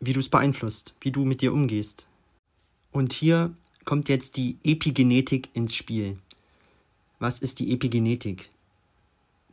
wie 0.01 0.11
du 0.11 0.19
es 0.19 0.27
beeinflusst, 0.27 0.93
wie 0.99 1.11
du 1.11 1.23
mit 1.23 1.39
dir 1.39 1.53
umgehst. 1.53 2.05
Und 2.91 3.13
hier 3.13 3.53
kommt 3.85 4.09
jetzt 4.09 4.35
die 4.35 4.57
Epigenetik 4.61 5.47
ins 5.53 5.73
Spiel. 5.73 6.17
Was 7.19 7.39
ist 7.39 7.59
die 7.59 7.71
Epigenetik? 7.71 8.49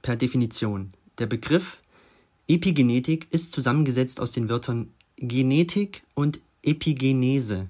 Per 0.03 0.17
Definition. 0.17 0.93
Der 1.19 1.27
Begriff 1.27 1.79
Epigenetik 2.47 3.27
ist 3.31 3.53
zusammengesetzt 3.53 4.21
aus 4.21 4.33
den 4.33 4.51
Wörtern 4.51 4.93
Genetik 5.17 6.03
und 6.15 6.41
Epigenese, 6.63 7.69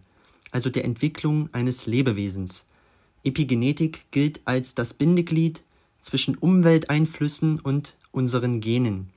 also 0.50 0.68
der 0.68 0.84
Entwicklung 0.84 1.48
eines 1.52 1.86
Lebewesens. 1.86 2.66
Epigenetik 3.22 4.04
gilt 4.10 4.40
als 4.44 4.74
das 4.74 4.92
Bindeglied 4.92 5.62
zwischen 6.00 6.36
Umwelteinflüssen 6.36 7.60
und 7.60 7.96
unseren 8.10 8.60
Genen. 8.60 9.10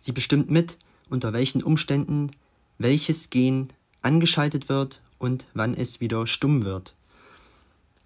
Sie 0.00 0.12
bestimmt 0.12 0.48
mit, 0.48 0.78
unter 1.08 1.32
welchen 1.32 1.62
Umständen 1.62 2.30
welches 2.78 3.30
Gen 3.30 3.70
angeschaltet 4.02 4.68
wird 4.68 5.02
und 5.18 5.46
wann 5.54 5.74
es 5.74 6.00
wieder 6.00 6.26
stumm 6.26 6.64
wird. 6.64 6.94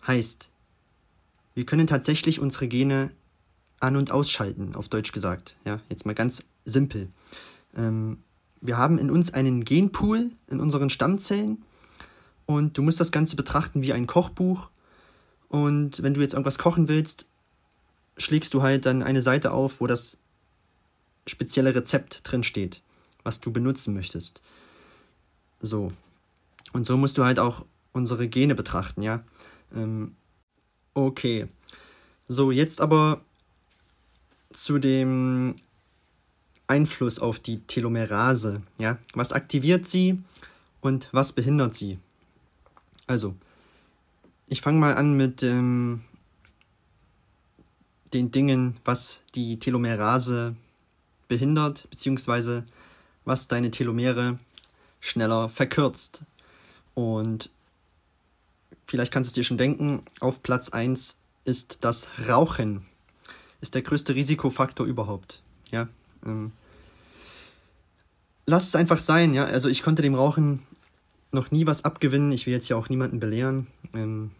Heißt, 0.06 0.50
wir 1.54 1.66
können 1.66 1.86
tatsächlich 1.86 2.40
unsere 2.40 2.66
Gene 2.66 3.10
an- 3.78 3.96
und 3.96 4.10
ausschalten, 4.10 4.74
auf 4.74 4.88
Deutsch 4.88 5.12
gesagt. 5.12 5.54
Ja, 5.64 5.80
jetzt 5.88 6.06
mal 6.06 6.14
ganz 6.14 6.42
simpel. 6.64 7.08
Ähm, 7.76 8.18
wir 8.60 8.78
haben 8.78 8.98
in 8.98 9.10
uns 9.10 9.34
einen 9.34 9.64
Genpool 9.64 10.30
in 10.48 10.60
unseren 10.60 10.90
Stammzellen 10.90 11.62
und 12.46 12.78
du 12.78 12.82
musst 12.82 13.00
das 13.00 13.12
Ganze 13.12 13.36
betrachten 13.36 13.82
wie 13.82 13.92
ein 13.92 14.06
Kochbuch. 14.06 14.70
Und 15.48 16.02
wenn 16.02 16.14
du 16.14 16.20
jetzt 16.20 16.32
irgendwas 16.32 16.58
kochen 16.58 16.88
willst, 16.88 17.26
schlägst 18.16 18.54
du 18.54 18.62
halt 18.62 18.86
dann 18.86 19.02
eine 19.02 19.22
Seite 19.22 19.52
auf, 19.52 19.80
wo 19.80 19.86
das 19.86 20.18
spezielle 21.26 21.74
Rezept 21.74 22.20
drin 22.24 22.42
steht, 22.42 22.82
was 23.22 23.40
du 23.40 23.52
benutzen 23.52 23.94
möchtest. 23.94 24.42
So. 25.60 25.92
Und 26.72 26.86
so 26.86 26.96
musst 26.96 27.18
du 27.18 27.24
halt 27.24 27.38
auch 27.38 27.64
unsere 27.92 28.28
Gene 28.28 28.54
betrachten, 28.54 29.02
ja. 29.02 29.22
Ähm, 29.74 30.16
okay. 30.94 31.46
So, 32.28 32.50
jetzt 32.50 32.80
aber 32.80 33.20
zu 34.52 34.78
dem 34.78 35.56
Einfluss 36.66 37.18
auf 37.18 37.38
die 37.38 37.60
Telomerase, 37.60 38.62
ja. 38.78 38.98
Was 39.14 39.32
aktiviert 39.32 39.88
sie 39.88 40.22
und 40.80 41.08
was 41.12 41.32
behindert 41.32 41.74
sie? 41.74 41.98
Also, 43.06 43.34
ich 44.46 44.60
fange 44.60 44.78
mal 44.78 44.94
an 44.94 45.16
mit 45.16 45.42
ähm, 45.42 46.02
den 48.14 48.30
Dingen, 48.30 48.76
was 48.84 49.20
die 49.34 49.58
Telomerase 49.58 50.54
behindert, 51.28 51.88
beziehungsweise 51.90 52.64
was 53.24 53.48
deine 53.48 53.70
Telomere 53.70 54.38
schneller 55.00 55.48
verkürzt. 55.48 56.22
Und 56.94 57.50
vielleicht 58.86 59.12
kannst 59.12 59.28
du 59.28 59.30
es 59.30 59.34
dir 59.34 59.44
schon 59.44 59.58
denken, 59.58 60.02
auf 60.20 60.42
Platz 60.42 60.68
1 60.70 61.16
ist 61.44 61.78
das 61.82 62.08
Rauchen. 62.28 62.86
Ist 63.60 63.74
der 63.74 63.82
größte 63.82 64.14
Risikofaktor 64.14 64.86
überhaupt. 64.86 65.42
Ja. 65.70 65.88
Ähm, 66.24 66.52
lass 68.46 68.68
es 68.68 68.76
einfach 68.76 68.98
sein, 68.98 69.34
ja. 69.34 69.44
Also 69.44 69.68
ich 69.68 69.82
konnte 69.82 70.02
dem 70.02 70.14
Rauchen 70.14 70.62
noch 71.32 71.50
nie 71.50 71.66
was 71.66 71.84
abgewinnen. 71.84 72.32
Ich 72.32 72.46
will 72.46 72.54
jetzt 72.54 72.68
ja 72.68 72.76
auch 72.76 72.88
niemanden 72.88 73.20
belehren. 73.20 73.66
Ähm, 73.94 74.30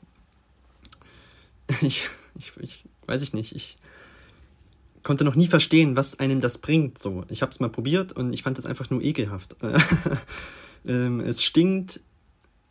ich, 1.81 2.09
ich, 2.37 2.53
ich 2.59 2.85
weiß 3.07 3.23
ich 3.23 3.33
nicht. 3.33 3.55
Ich 3.55 3.77
konnte 5.03 5.25
noch 5.25 5.35
nie 5.35 5.49
verstehen, 5.49 5.97
was 5.97 6.19
einem 6.19 6.41
das 6.41 6.59
bringt. 6.59 6.99
So, 6.99 7.25
ich 7.29 7.43
habe 7.43 7.51
es 7.51 7.61
mal 7.61 7.69
probiert 7.69 8.13
und 8.13 8.33
ich 8.33 8.43
fand 8.43 8.59
es 8.59 8.67
einfach 8.67 8.91
nur 8.91 9.03
ekelhaft. 9.03 9.57
ähm, 10.87 11.21
es 11.21 11.43
stinkt, 11.43 12.01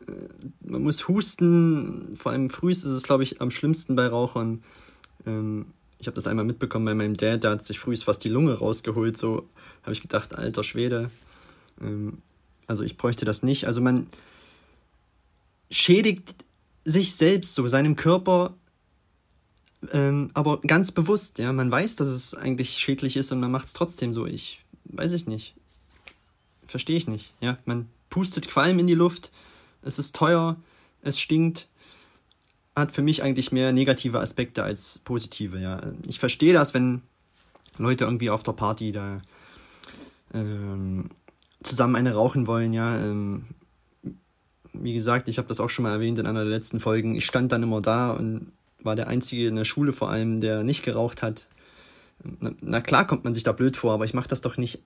äh, 0.07 0.11
man 0.61 0.81
muss 0.81 1.07
husten, 1.07 2.15
vor 2.15 2.31
allem 2.31 2.49
früh 2.49 2.71
ist 2.71 2.83
es, 2.83 3.03
glaube 3.03 3.23
ich, 3.23 3.41
am 3.41 3.51
schlimmsten 3.51 3.95
bei 3.95 4.07
Rauchern. 4.07 4.61
Ähm, 5.25 5.67
ich 6.03 6.07
habe 6.07 6.15
das 6.15 6.27
einmal 6.27 6.43
mitbekommen 6.43 6.83
bei 6.83 6.93
meinem 6.93 7.15
Dad, 7.15 7.45
der 7.45 7.51
hat 7.51 7.63
sich 7.63 7.79
früh 7.79 7.95
fast 7.95 8.25
die 8.25 8.29
Lunge 8.29 8.55
rausgeholt, 8.55 9.17
so 9.17 9.47
habe 9.83 9.93
ich 9.93 10.01
gedacht, 10.01 10.35
alter 10.35 10.61
Schwede. 10.61 11.09
Ähm, 11.79 12.17
also 12.67 12.83
ich 12.83 12.97
bräuchte 12.97 13.23
das 13.23 13.41
nicht. 13.41 13.67
Also 13.67 13.79
man 13.79 14.07
schädigt 15.71 16.35
sich 16.83 17.15
selbst, 17.15 17.55
so 17.55 17.65
seinem 17.69 17.95
Körper, 17.95 18.53
ähm, 19.93 20.29
aber 20.33 20.59
ganz 20.59 20.91
bewusst, 20.91 21.39
ja. 21.39 21.53
Man 21.53 21.71
weiß, 21.71 21.95
dass 21.95 22.09
es 22.09 22.35
eigentlich 22.35 22.77
schädlich 22.79 23.15
ist 23.15 23.31
und 23.31 23.39
man 23.39 23.51
macht 23.51 23.67
es 23.67 23.73
trotzdem 23.73 24.11
so. 24.11 24.25
Ich 24.25 24.59
weiß 24.83 25.13
ich 25.13 25.25
nicht. 25.25 25.55
Verstehe 26.67 26.97
ich 26.97 27.07
nicht, 27.07 27.31
ja. 27.39 27.57
Man 27.63 27.87
pustet 28.09 28.49
Qualm 28.49 28.77
in 28.77 28.87
die 28.87 28.93
Luft, 28.93 29.31
es 29.83 29.99
ist 29.99 30.17
teuer, 30.17 30.57
es 31.01 31.17
stinkt, 31.17 31.67
hat 32.75 32.91
für 32.91 33.01
mich 33.01 33.21
eigentlich 33.23 33.51
mehr 33.51 33.71
negative 33.71 34.19
Aspekte 34.19 34.63
als 34.63 34.99
positive, 35.03 35.59
ja. 35.59 35.81
Ich 36.07 36.19
verstehe 36.19 36.53
das, 36.53 36.73
wenn 36.73 37.01
Leute 37.77 38.05
irgendwie 38.05 38.29
auf 38.29 38.43
der 38.43 38.53
Party 38.53 38.91
da 38.91 39.21
ähm, 40.33 41.09
zusammen 41.61 41.95
eine 41.95 42.13
rauchen 42.13 42.47
wollen, 42.47 42.73
ja. 42.73 42.97
Ähm, 42.97 43.45
wie 44.73 44.93
gesagt, 44.93 45.29
ich 45.29 45.37
habe 45.37 45.47
das 45.47 45.59
auch 45.59 45.69
schon 45.69 45.83
mal 45.83 45.93
erwähnt 45.93 46.17
in 46.17 46.25
einer 46.25 46.43
der 46.43 46.53
letzten 46.53 46.79
Folgen. 46.79 47.15
Ich 47.15 47.25
stand 47.25 47.51
dann 47.51 47.61
immer 47.61 47.81
da 47.81 48.11
und 48.11 48.51
war 48.79 48.95
der 48.95 49.07
Einzige 49.07 49.47
in 49.47 49.55
der 49.55 49.65
Schule 49.65 49.93
vor 49.93 50.09
allem, 50.09 50.41
der 50.41 50.63
nicht 50.63 50.83
geraucht 50.83 51.21
hat. 51.21 51.47
Na, 52.39 52.51
na 52.59 52.81
klar 52.81 53.05
kommt 53.05 53.23
man 53.23 53.33
sich 53.33 53.43
da 53.43 53.51
blöd 53.51 53.77
vor, 53.77 53.93
aber 53.93 54.05
ich 54.05 54.13
mache 54.13 54.27
das 54.27 54.41
doch 54.41 54.57
nicht, 54.57 54.81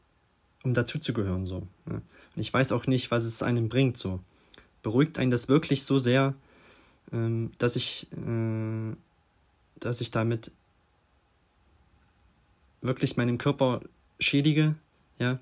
um 0.63 0.73
dazuzugehören, 0.73 1.45
so. 1.45 1.67
Ja. 1.89 1.95
Und 1.95 2.41
ich 2.41 2.53
weiß 2.53 2.73
auch 2.73 2.85
nicht, 2.85 3.11
was 3.11 3.23
es 3.23 3.41
einem 3.41 3.69
bringt, 3.69 3.97
so 3.97 4.19
beruhigt 4.83 5.17
einen 5.19 5.31
das 5.31 5.49
wirklich 5.49 5.83
so 5.83 5.99
sehr, 5.99 6.33
ähm, 7.11 7.51
dass 7.57 7.75
ich, 7.75 8.07
äh, 8.13 8.95
dass 9.79 10.01
ich 10.01 10.11
damit 10.11 10.51
wirklich 12.81 13.17
meinen 13.17 13.37
Körper 13.37 13.81
schädige, 14.19 14.75
ja. 15.19 15.39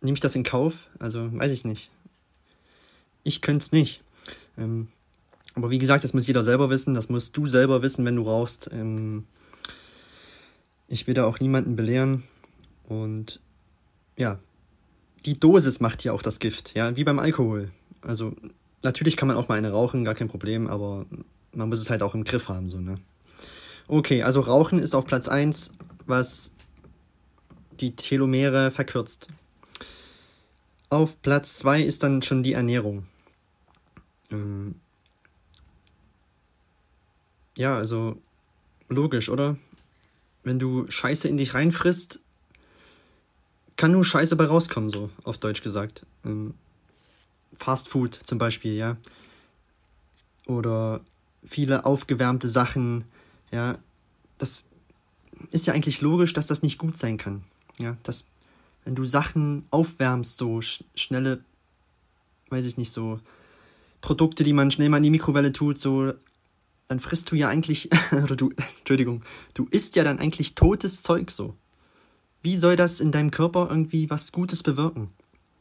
Nehme 0.00 0.14
ich 0.14 0.20
das 0.20 0.36
in 0.36 0.44
Kauf? 0.44 0.88
Also, 0.98 1.32
weiß 1.32 1.50
ich 1.50 1.64
nicht. 1.64 1.90
Ich 3.22 3.40
könnte 3.40 3.64
es 3.64 3.72
nicht. 3.72 4.02
Ähm, 4.58 4.88
aber 5.54 5.70
wie 5.70 5.78
gesagt, 5.78 6.04
das 6.04 6.14
muss 6.14 6.26
jeder 6.26 6.44
selber 6.44 6.68
wissen, 6.68 6.94
das 6.94 7.08
musst 7.08 7.36
du 7.36 7.46
selber 7.46 7.82
wissen, 7.82 8.04
wenn 8.04 8.16
du 8.16 8.22
rauchst. 8.22 8.70
Ähm, 8.72 9.24
ich 10.88 11.06
will 11.06 11.14
da 11.14 11.24
auch 11.24 11.40
niemanden 11.40 11.76
belehren. 11.76 12.24
Und 12.86 13.40
ja, 14.16 14.38
die 15.24 15.38
Dosis 15.38 15.80
macht 15.80 16.02
hier 16.02 16.12
auch 16.12 16.22
das 16.22 16.38
Gift, 16.38 16.74
ja, 16.74 16.96
wie 16.96 17.04
beim 17.04 17.18
Alkohol. 17.18 17.70
Also 18.02 18.34
natürlich 18.84 19.16
kann 19.16 19.28
man 19.28 19.36
auch 19.36 19.48
mal 19.48 19.58
eine 19.58 19.70
rauchen, 19.70 20.04
gar 20.04 20.14
kein 20.14 20.28
Problem, 20.28 20.66
aber 20.66 21.06
man 21.52 21.68
muss 21.68 21.80
es 21.80 21.90
halt 21.90 22.02
auch 22.02 22.14
im 22.14 22.24
Griff 22.24 22.48
haben, 22.48 22.68
so, 22.68 22.80
ne? 22.80 22.98
Okay, 23.86 24.22
also 24.22 24.40
Rauchen 24.40 24.78
ist 24.78 24.94
auf 24.94 25.06
Platz 25.06 25.28
1, 25.28 25.70
was 26.06 26.52
die 27.80 27.94
Telomere 27.96 28.70
verkürzt. 28.70 29.28
Auf 30.88 31.20
Platz 31.20 31.56
2 31.58 31.82
ist 31.82 32.02
dann 32.02 32.22
schon 32.22 32.42
die 32.42 32.54
Ernährung. 32.54 33.06
Ähm 34.30 34.76
ja, 37.58 37.76
also 37.76 38.16
logisch, 38.88 39.28
oder? 39.28 39.56
Wenn 40.44 40.58
du 40.58 40.90
Scheiße 40.90 41.28
in 41.28 41.36
dich 41.36 41.54
reinfrisst, 41.54 42.20
kann 43.76 43.92
nur 43.92 44.04
Scheiße 44.04 44.36
bei 44.36 44.44
rauskommen, 44.44 44.88
so 44.88 45.10
auf 45.24 45.38
Deutsch 45.38 45.62
gesagt. 45.62 46.06
Ähm 46.24 46.54
Fast 47.58 47.88
Food 47.88 48.18
zum 48.24 48.38
Beispiel, 48.38 48.74
ja. 48.74 48.96
Oder 50.46 51.00
viele 51.44 51.84
aufgewärmte 51.84 52.48
Sachen, 52.48 53.04
ja. 53.50 53.78
Das 54.38 54.64
ist 55.50 55.66
ja 55.66 55.74
eigentlich 55.74 56.00
logisch, 56.00 56.32
dass 56.32 56.46
das 56.46 56.62
nicht 56.62 56.78
gut 56.78 56.98
sein 56.98 57.18
kann. 57.18 57.44
Ja, 57.78 57.96
dass 58.02 58.26
wenn 58.84 58.94
du 58.94 59.04
Sachen 59.04 59.64
aufwärmst, 59.70 60.38
so 60.38 60.60
sch 60.60 60.84
schnelle 60.94 61.42
weiß 62.54 62.64
ich 62.64 62.76
nicht, 62.76 62.92
so 62.92 63.20
Produkte, 64.00 64.44
die 64.44 64.52
man 64.52 64.70
schnell 64.70 64.88
mal 64.88 64.98
in 64.98 65.02
die 65.02 65.10
Mikrowelle 65.10 65.52
tut, 65.52 65.80
so, 65.80 66.12
dann 66.88 67.00
frisst 67.00 67.30
du 67.30 67.36
ja 67.36 67.48
eigentlich, 67.48 67.90
oder 68.12 68.36
du, 68.36 68.52
Entschuldigung, 68.78 69.22
du 69.54 69.66
isst 69.70 69.96
ja 69.96 70.04
dann 70.04 70.18
eigentlich 70.18 70.54
totes 70.54 71.02
Zeug 71.02 71.30
so. 71.30 71.54
Wie 72.42 72.56
soll 72.56 72.76
das 72.76 73.00
in 73.00 73.12
deinem 73.12 73.30
Körper 73.30 73.68
irgendwie 73.70 74.10
was 74.10 74.32
Gutes 74.32 74.62
bewirken? 74.62 75.08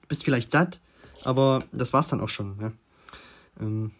Du 0.01 0.07
bist 0.09 0.23
vielleicht 0.23 0.51
satt, 0.51 0.81
aber 1.23 1.63
das 1.71 1.93
war's 1.93 2.07
dann 2.07 2.21
auch 2.21 2.29
schon. 2.29 2.55
Ja? 2.59 2.71
Ähm, 3.59 3.91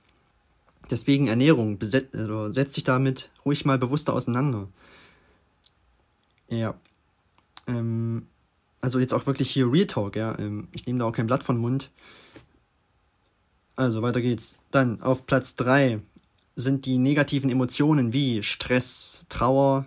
deswegen 0.89 1.27
Ernährung, 1.27 1.77
beset, 1.77 2.13
oder 2.15 2.53
setz 2.53 2.73
dich 2.73 2.83
damit 2.83 3.31
ruhig 3.45 3.65
mal 3.65 3.77
bewusster 3.77 4.13
auseinander. 4.13 4.67
Ja. 6.49 6.75
Ähm, 7.67 8.27
also 8.81 8.99
jetzt 8.99 9.13
auch 9.13 9.25
wirklich 9.25 9.49
hier 9.49 9.71
Real 9.71 9.87
Talk, 9.87 10.15
ja. 10.15 10.37
Ähm, 10.39 10.67
ich 10.71 10.85
nehme 10.85 10.99
da 10.99 11.05
auch 11.05 11.13
kein 11.13 11.27
Blatt 11.27 11.43
von 11.43 11.57
Mund. 11.57 11.89
Also 13.75 14.01
weiter 14.01 14.21
geht's. 14.21 14.59
Dann 14.71 15.01
auf 15.01 15.25
Platz 15.25 15.55
3 15.55 15.99
sind 16.55 16.85
die 16.85 16.97
negativen 16.97 17.49
Emotionen 17.49 18.13
wie 18.13 18.43
Stress, 18.43 19.25
Trauer 19.29 19.85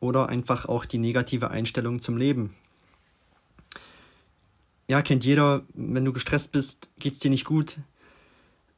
oder 0.00 0.28
einfach 0.28 0.66
auch 0.66 0.84
die 0.84 0.98
negative 0.98 1.50
Einstellung 1.50 2.00
zum 2.00 2.16
Leben. 2.16 2.54
Ja, 4.88 5.02
kennt 5.02 5.24
jeder, 5.24 5.62
wenn 5.74 6.04
du 6.04 6.12
gestresst 6.12 6.52
bist, 6.52 6.88
geht's 6.98 7.18
dir 7.18 7.30
nicht 7.30 7.44
gut. 7.44 7.76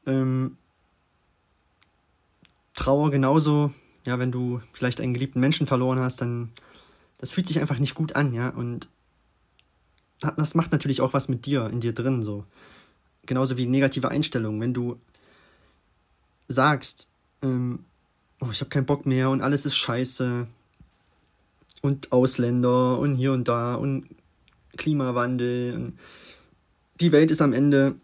Ähm, 0.05 0.57
Trauer 2.73 3.11
genauso, 3.11 3.73
ja, 4.05 4.19
wenn 4.19 4.31
du 4.31 4.61
vielleicht 4.73 5.01
einen 5.01 5.13
geliebten 5.13 5.39
Menschen 5.39 5.67
verloren 5.67 5.99
hast, 5.99 6.21
dann 6.21 6.51
das 7.21 7.29
fühlt 7.29 7.47
sich 7.47 7.59
einfach 7.59 7.77
nicht 7.77 7.93
gut 7.93 8.15
an, 8.15 8.33
ja, 8.33 8.49
und 8.49 8.87
das 10.37 10.55
macht 10.55 10.71
natürlich 10.71 11.01
auch 11.01 11.13
was 11.13 11.29
mit 11.29 11.45
dir, 11.45 11.67
in 11.67 11.79
dir 11.79 11.93
drin, 11.93 12.23
so. 12.23 12.45
Genauso 13.25 13.57
wie 13.57 13.67
negative 13.67 14.09
Einstellungen. 14.09 14.59
Wenn 14.59 14.73
du 14.73 14.99
sagst, 16.47 17.07
ähm, 17.43 17.85
oh, 18.39 18.49
ich 18.51 18.59
habe 18.59 18.69
keinen 18.69 18.85
Bock 18.85 19.05
mehr 19.05 19.29
und 19.29 19.41
alles 19.41 19.65
ist 19.65 19.75
scheiße. 19.77 20.47
Und 21.81 22.11
Ausländer 22.11 22.99
und 22.99 23.15
hier 23.15 23.33
und 23.33 23.47
da 23.47 23.75
und 23.75 24.07
Klimawandel 24.77 25.93
die 27.01 27.11
Welt 27.11 27.31
ist 27.31 27.41
am 27.41 27.53
Ende, 27.53 27.95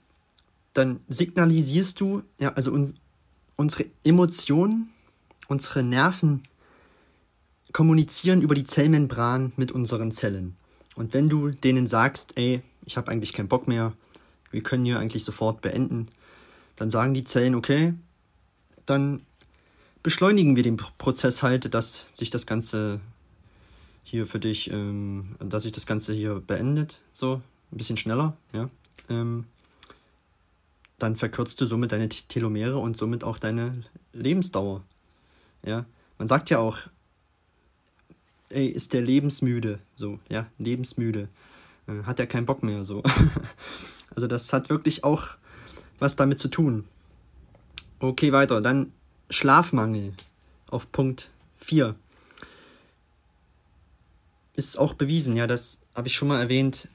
dann 0.74 1.00
signalisierst 1.08 2.02
du, 2.02 2.24
ja, 2.40 2.54
also 2.54 2.72
un 2.72 2.94
unsere 3.56 3.86
Emotionen, 4.04 4.90
unsere 5.48 5.82
Nerven 5.82 6.44
kommunizieren 7.74 8.44
über 8.44 8.54
die 8.54 8.66
Zellmembran 8.66 9.52
mit 9.56 9.72
unseren 9.72 10.12
Zellen. 10.12 10.56
Und 10.96 11.16
wenn 11.16 11.28
du 11.28 11.50
denen 11.50 11.88
sagst, 11.88 12.34
ey, 12.38 12.62
ich 12.86 12.98
habe 12.98 13.10
eigentlich 13.10 13.34
keinen 13.34 13.48
Bock 13.48 13.68
mehr, 13.68 13.94
wir 14.52 14.62
können 14.62 14.86
hier 14.86 15.00
eigentlich 15.00 15.26
sofort 15.26 15.62
beenden. 15.62 16.10
Dann 16.76 16.92
sagen 16.92 17.16
die 17.16 17.24
Zellen, 17.24 17.56
okay, 17.56 17.96
dann 18.86 19.24
beschleunigen 20.04 20.56
wir 20.56 20.62
den 20.62 20.78
Prozess 20.78 21.42
halt, 21.42 21.74
dass 21.74 22.06
sich 22.14 22.30
das 22.30 22.46
Ganze 22.46 23.00
hier 24.10 24.26
für 24.26 24.40
dich, 24.40 24.72
ähm, 24.72 25.36
dass 25.40 25.64
sich 25.64 25.74
das 25.74 25.86
Ganze 25.86 26.14
hier 26.14 26.36
beendet, 26.40 27.02
so 27.12 27.42
ein 27.72 27.78
bisschen 27.78 27.98
schneller, 27.98 28.38
ja. 28.54 28.70
Ähm, 29.10 29.44
dann 30.98 31.18
verkürzt 31.18 31.60
du 31.60 31.66
somit 31.66 31.92
deine 31.92 32.08
Telomere 32.08 32.78
und 32.78 32.98
somit 32.98 33.24
auch 33.26 33.38
deine 33.38 33.84
Lebensdauer. 34.14 34.82
Ja, 35.64 35.86
man 36.18 36.30
sagt 36.30 36.50
ja 36.50 36.60
auch, 36.60 36.78
ey, 38.50 38.68
ist 38.68 38.94
der 38.94 39.02
lebensmüde, 39.02 39.80
so, 39.96 40.20
ja, 40.30 40.48
lebensmüde, 40.58 41.28
äh, 41.88 42.04
hat 42.04 42.22
er 42.22 42.28
keinen 42.28 42.46
Bock 42.46 42.64
mehr, 42.64 42.86
so. 42.86 43.04
Also 44.16 44.26
das 44.26 44.52
hat 44.52 44.72
wirklich 44.72 45.04
auch 45.04 45.28
was 46.00 46.16
damit 46.16 46.40
zu 46.40 46.48
tun. 46.48 46.86
Okay, 48.00 48.32
weiter. 48.32 48.62
Dann 48.62 48.92
Schlafmangel 49.30 50.14
auf 50.72 50.92
Punkt 50.92 51.30
4. 51.58 51.96
Ist 54.58 54.78
auch 54.78 54.94
bewiesen, 54.94 55.38
ja, 55.38 55.48
das 55.48 55.80
habe 55.96 56.10
ich 56.10 56.16
schon 56.16 56.28
mal 56.28 56.42
erwähnt. 56.42 56.90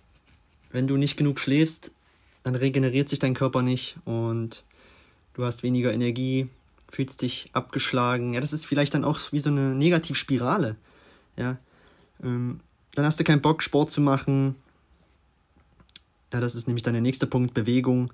Wenn 0.70 0.86
du 0.86 0.98
nicht 0.98 1.16
genug 1.16 1.40
schläfst, 1.40 1.90
dann 2.42 2.54
regeneriert 2.54 3.08
sich 3.08 3.18
dein 3.18 3.32
Körper 3.32 3.62
nicht 3.62 3.96
und 4.04 4.64
du 5.32 5.44
hast 5.44 5.62
weniger 5.62 5.94
Energie, 5.94 6.50
fühlst 6.90 7.22
dich 7.22 7.48
abgeschlagen. 7.54 8.34
Ja, 8.34 8.40
das 8.42 8.52
ist 8.52 8.66
vielleicht 8.66 8.92
dann 8.92 9.04
auch 9.04 9.18
wie 9.32 9.40
so 9.40 9.48
eine 9.48 9.74
Negativspirale. 9.74 10.76
Ja, 11.38 11.56
ähm, 12.22 12.60
dann 12.94 13.06
hast 13.06 13.18
du 13.18 13.24
keinen 13.24 13.40
Bock, 13.40 13.62
Sport 13.62 13.90
zu 13.90 14.02
machen, 14.02 14.56
ja, 16.32 16.40
das 16.40 16.54
ist 16.54 16.66
nämlich 16.66 16.82
dann 16.82 16.94
der 16.94 17.02
nächste 17.02 17.26
Punkt, 17.26 17.52
Bewegung 17.52 18.12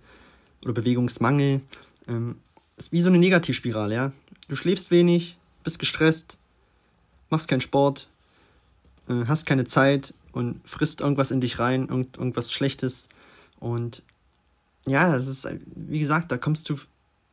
oder 0.65 0.73
Bewegungsmangel. 0.73 1.61
Ähm, 2.09 2.37
ist 2.77 2.93
wie 2.93 3.01
so 3.01 3.09
eine 3.09 3.19
Negativspirale, 3.19 3.95
ja. 3.95 4.13
Du 4.49 4.57
schläfst 4.57 4.91
wenig, 4.91 5.37
bist 5.63 5.79
gestresst, 5.79 6.39
machst 7.31 7.49
keinen 7.49 7.61
Sport, 7.61 8.09
äh, 9.09 9.27
hast 9.27 9.47
keine 9.47 9.65
Zeit 9.65 10.15
und 10.33 10.61
frisst 10.69 11.01
irgendwas 11.01 11.31
in 11.31 11.41
dich 11.41 11.59
rein, 11.59 11.89
irgend, 11.89 12.17
irgendwas 12.17 12.53
Schlechtes. 12.53 13.09
Und 13.61 14.03
ja, 14.87 15.13
das 15.13 15.27
ist, 15.27 15.49
wie 15.75 15.99
gesagt, 15.99 16.31
da 16.31 16.39
kommst 16.39 16.69
du 16.71 16.77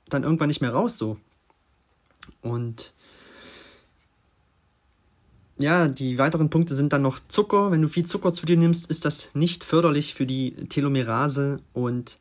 dann 0.09 0.23
irgendwann 0.23 0.47
nicht 0.47 0.61
mehr 0.61 0.73
raus 0.73 0.97
so. 0.97 1.17
Und 2.41 2.93
ja, 5.57 5.88
die 5.88 6.17
weiteren 6.17 6.49
Punkte 6.49 6.75
sind 6.75 6.91
dann 6.91 7.01
noch 7.01 7.19
Zucker. 7.29 7.71
Wenn 7.71 7.81
du 7.81 7.88
viel 7.88 8.05
Zucker 8.05 8.33
zu 8.33 8.45
dir 8.45 8.57
nimmst, 8.57 8.88
ist 8.88 9.05
das 9.05 9.29
nicht 9.33 9.63
förderlich 9.63 10.13
für 10.13 10.25
die 10.25 10.51
Telomerase 10.51 11.61
und 11.73 12.17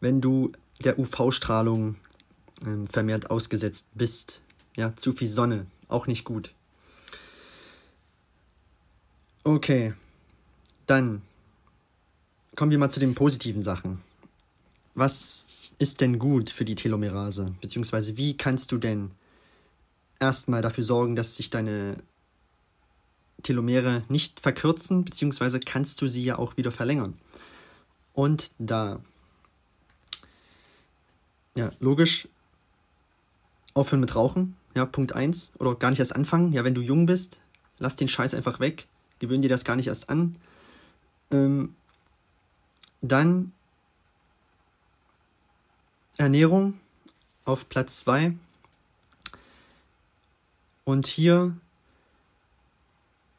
wenn 0.00 0.20
du 0.20 0.52
der 0.84 0.98
UV-Strahlung 0.98 1.96
ähm, 2.64 2.86
vermehrt 2.86 3.30
ausgesetzt 3.30 3.86
bist. 3.94 4.42
Ja, 4.76 4.94
zu 4.96 5.12
viel 5.12 5.28
Sonne, 5.28 5.66
auch 5.88 6.06
nicht 6.06 6.24
gut. 6.24 6.52
Okay, 9.44 9.94
dann 10.86 11.22
kommen 12.56 12.70
wir 12.70 12.78
mal 12.78 12.90
zu 12.90 13.00
den 13.00 13.14
positiven 13.14 13.62
Sachen. 13.62 14.02
Was 14.94 15.46
ist 15.78 16.00
denn 16.00 16.18
gut 16.18 16.50
für 16.50 16.64
die 16.64 16.74
Telomerase? 16.74 17.54
Beziehungsweise 17.60 18.16
wie 18.16 18.36
kannst 18.36 18.72
du 18.72 18.78
denn 18.78 19.12
erstmal 20.18 20.62
dafür 20.62 20.84
sorgen, 20.84 21.16
dass 21.16 21.36
sich 21.36 21.50
deine 21.50 21.96
Telomere 23.42 24.02
nicht 24.08 24.40
verkürzen, 24.40 25.04
beziehungsweise 25.04 25.60
kannst 25.60 26.02
du 26.02 26.08
sie 26.08 26.24
ja 26.24 26.38
auch 26.38 26.56
wieder 26.56 26.72
verlängern. 26.72 27.14
Und 28.12 28.50
da, 28.58 29.00
ja, 31.54 31.70
logisch, 31.78 32.28
aufhören 33.74 34.00
mit 34.00 34.16
Rauchen, 34.16 34.56
ja, 34.74 34.84
Punkt 34.84 35.14
1, 35.14 35.52
oder 35.58 35.76
gar 35.76 35.90
nicht 35.90 36.00
erst 36.00 36.16
anfangen, 36.16 36.52
ja, 36.52 36.64
wenn 36.64 36.74
du 36.74 36.80
jung 36.80 37.06
bist, 37.06 37.40
lass 37.78 37.94
den 37.94 38.08
Scheiß 38.08 38.34
einfach 38.34 38.58
weg, 38.58 38.88
gewöhn 39.18 39.42
dir 39.42 39.48
das 39.48 39.64
gar 39.64 39.76
nicht 39.76 39.88
erst 39.88 40.10
an. 40.10 40.36
Ähm, 41.30 41.74
dann 43.00 43.52
Ernährung 46.16 46.74
auf 47.44 47.68
Platz 47.68 48.00
2. 48.00 48.34
Und 50.84 51.06
hier 51.06 51.56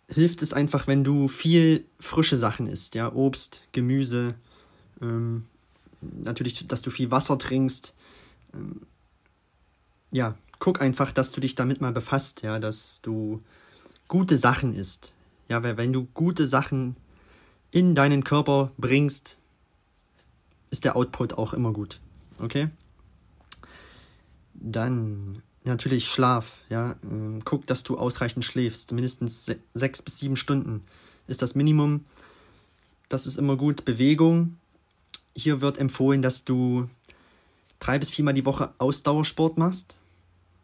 hilft 0.08 0.42
es 0.42 0.54
einfach, 0.54 0.88
wenn 0.88 1.04
du 1.04 1.28
viel 1.28 1.86
frische 2.00 2.38
Sachen 2.38 2.68
isst, 2.68 2.96
ja, 2.96 3.12
Obst, 3.14 3.64
Gemüse, 3.72 4.36
ähm, 5.02 5.46
natürlich, 6.02 6.68
dass 6.68 6.82
du 6.82 6.90
viel 6.90 7.12
Wasser 7.12 7.38
trinkst. 7.38 7.94
Ähm, 8.54 8.82
ja, 10.12 10.36
guck 10.60 10.82
einfach, 10.82 11.12
dass 11.12 11.32
du 11.32 11.42
dich 11.42 11.56
damit 11.56 11.82
mal 11.82 11.92
befasst, 11.92 12.42
ja, 12.42 12.60
dass 12.60 13.02
du 13.02 13.40
gute 14.08 14.38
Sachen 14.38 14.74
isst. 14.74 15.14
Ja, 15.50 15.62
weil 15.64 15.78
wenn 15.78 15.92
du 15.92 16.08
gute 16.14 16.48
Sachen 16.48 16.96
in 17.72 17.96
deinen 17.96 18.24
Körper 18.24 18.72
bringst, 18.78 19.38
ist 20.72 20.86
der 20.86 20.96
Output 20.96 21.34
auch 21.34 21.54
immer 21.54 21.74
gut. 21.74 22.00
Okay? 22.40 22.70
Dann 24.54 25.42
Natürlich 25.70 26.08
Schlaf, 26.08 26.58
ja. 26.70 26.96
Ähm, 27.04 27.42
guck, 27.44 27.68
dass 27.68 27.84
du 27.84 27.98
ausreichend 27.98 28.46
schläfst. 28.46 28.92
Mindestens 28.92 29.46
se 29.46 29.58
sechs 29.74 30.02
bis 30.02 30.18
sieben 30.20 30.36
Stunden 30.36 30.84
ist 31.28 31.42
das 31.42 31.54
Minimum. 31.54 32.06
Das 33.10 33.28
ist 33.28 33.38
immer 33.38 33.58
gut. 33.58 33.86
Bewegung. 33.86 34.58
Hier 35.36 35.62
wird 35.62 35.78
empfohlen, 35.78 36.22
dass 36.22 36.46
du 36.46 36.90
drei 37.80 38.00
bis 38.00 38.10
viermal 38.10 38.34
die 38.34 38.46
Woche 38.46 38.74
Ausdauersport 38.78 39.58
machst. 39.58 39.98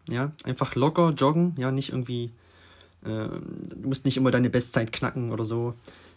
Ja, 0.07 0.31
einfach 0.43 0.75
locker 0.75 1.11
joggen, 1.11 1.55
ja, 1.57 1.71
nicht 1.71 1.89
irgendwie, 1.89 2.31
du 3.09 3.87
musst 3.87 4.05
nicht 4.05 4.17
immer 4.17 4.31
deine 4.31 4.49
Bestzeit 4.49 4.91
knacken 4.91 5.31
oder 5.31 5.45
so. 5.45 5.75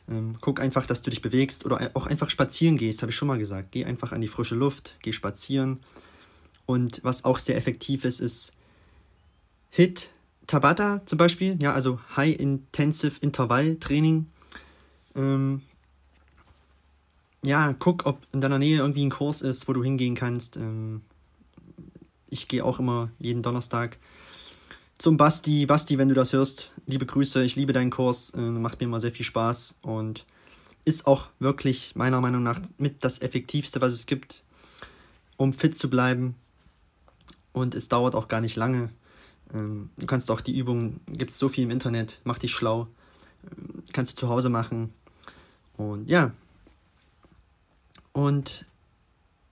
Ähm, 0.09 0.37
guck 0.41 0.61
einfach, 0.61 0.87
dass 0.87 1.03
du 1.03 1.11
dich 1.11 1.21
bewegst 1.21 1.67
oder 1.67 1.91
auch 1.95 2.07
einfach 2.07 2.31
spazieren 2.31 2.79
gehst, 2.79 3.03
habe 3.03 3.11
ich 3.11 3.17
schon 3.17 3.29
mal 3.29 3.39
gesagt. 3.39 3.73
Geh 3.73 3.85
einfach 3.85 4.13
an 4.13 4.21
die 4.21 4.29
frische 4.29 4.55
Luft, 4.55 4.97
geh 5.03 5.13
spazieren. 5.13 5.81
Und 6.67 7.03
was 7.05 7.25
auch 7.25 7.39
sehr 7.39 7.57
effektiv 7.57 8.05
ist, 8.05 8.21
ist 8.21 8.53
HIT 9.71 10.11
Tabata 10.47 11.03
zum 11.05 11.19
Beispiel, 11.19 11.57
ja, 11.61 11.75
also 11.75 12.01
High 12.17 12.39
Intensive 12.39 13.21
Intervall 13.21 13.77
Training. 13.77 14.27
Ähm, 15.15 15.63
ja, 17.43 17.75
guck, 17.79 18.07
ob 18.07 18.27
in 18.33 18.41
deiner 18.41 18.59
Nähe 18.59 18.79
irgendwie 18.79 19.05
ein 19.05 19.11
Kurs 19.11 19.43
ist, 19.43 19.69
wo 19.69 19.75
du 19.75 19.85
hingehen 19.85 20.15
kannst. 20.15 20.57
Ähm, 20.57 21.03
ich 22.29 22.49
gehe 22.49 22.65
auch 22.65 22.79
immer 22.79 23.11
jeden 23.19 23.43
Donnerstag 23.43 23.99
zum 24.99 25.17
Basti. 25.17 25.65
Basti, 25.67 25.97
wenn 25.97 26.09
du 26.09 26.15
das 26.15 26.33
hörst, 26.33 26.73
liebe 26.87 27.07
Grüße, 27.07 27.43
ich 27.43 27.57
liebe 27.57 27.73
deinen 27.73 27.91
Kurs, 27.91 28.31
äh, 28.31 28.41
macht 28.41 28.81
mir 28.81 28.87
immer 28.87 29.01
sehr 29.01 29.13
viel 29.13 29.25
Spaß 29.25 29.77
und 29.83 30.27
ist 30.85 31.07
auch 31.07 31.29
wirklich 31.39 31.95
meiner 31.95 32.21
Meinung 32.21 32.43
nach 32.43 32.61
mit 32.77 33.05
das 33.05 33.21
Effektivste, 33.21 33.81
was 33.81 33.93
es 33.93 34.07
gibt, 34.07 34.43
um 35.37 35.53
fit 35.53 35.79
zu 35.79 35.89
bleiben. 35.89 36.35
Und 37.53 37.75
es 37.75 37.89
dauert 37.89 38.15
auch 38.15 38.29
gar 38.29 38.41
nicht 38.41 38.57
lange. 38.57 38.91
Ähm, 39.55 39.91
du 39.97 40.07
kannst 40.07 40.31
auch 40.31 40.41
die 40.41 40.57
Übungen, 40.59 41.01
gibt 41.07 41.31
es 41.31 41.39
so 41.39 41.49
viel 41.49 41.65
im 41.65 41.71
Internet, 41.71 42.21
mach 42.25 42.39
dich 42.39 42.53
schlau. 42.53 42.87
Ähm, 43.45 43.83
kannst 43.93 44.13
du 44.13 44.17
zu 44.17 44.29
Hause 44.29 44.49
machen. 44.49 44.93
Und 45.77 46.09
ja. 46.09 46.33
Und 48.13 48.65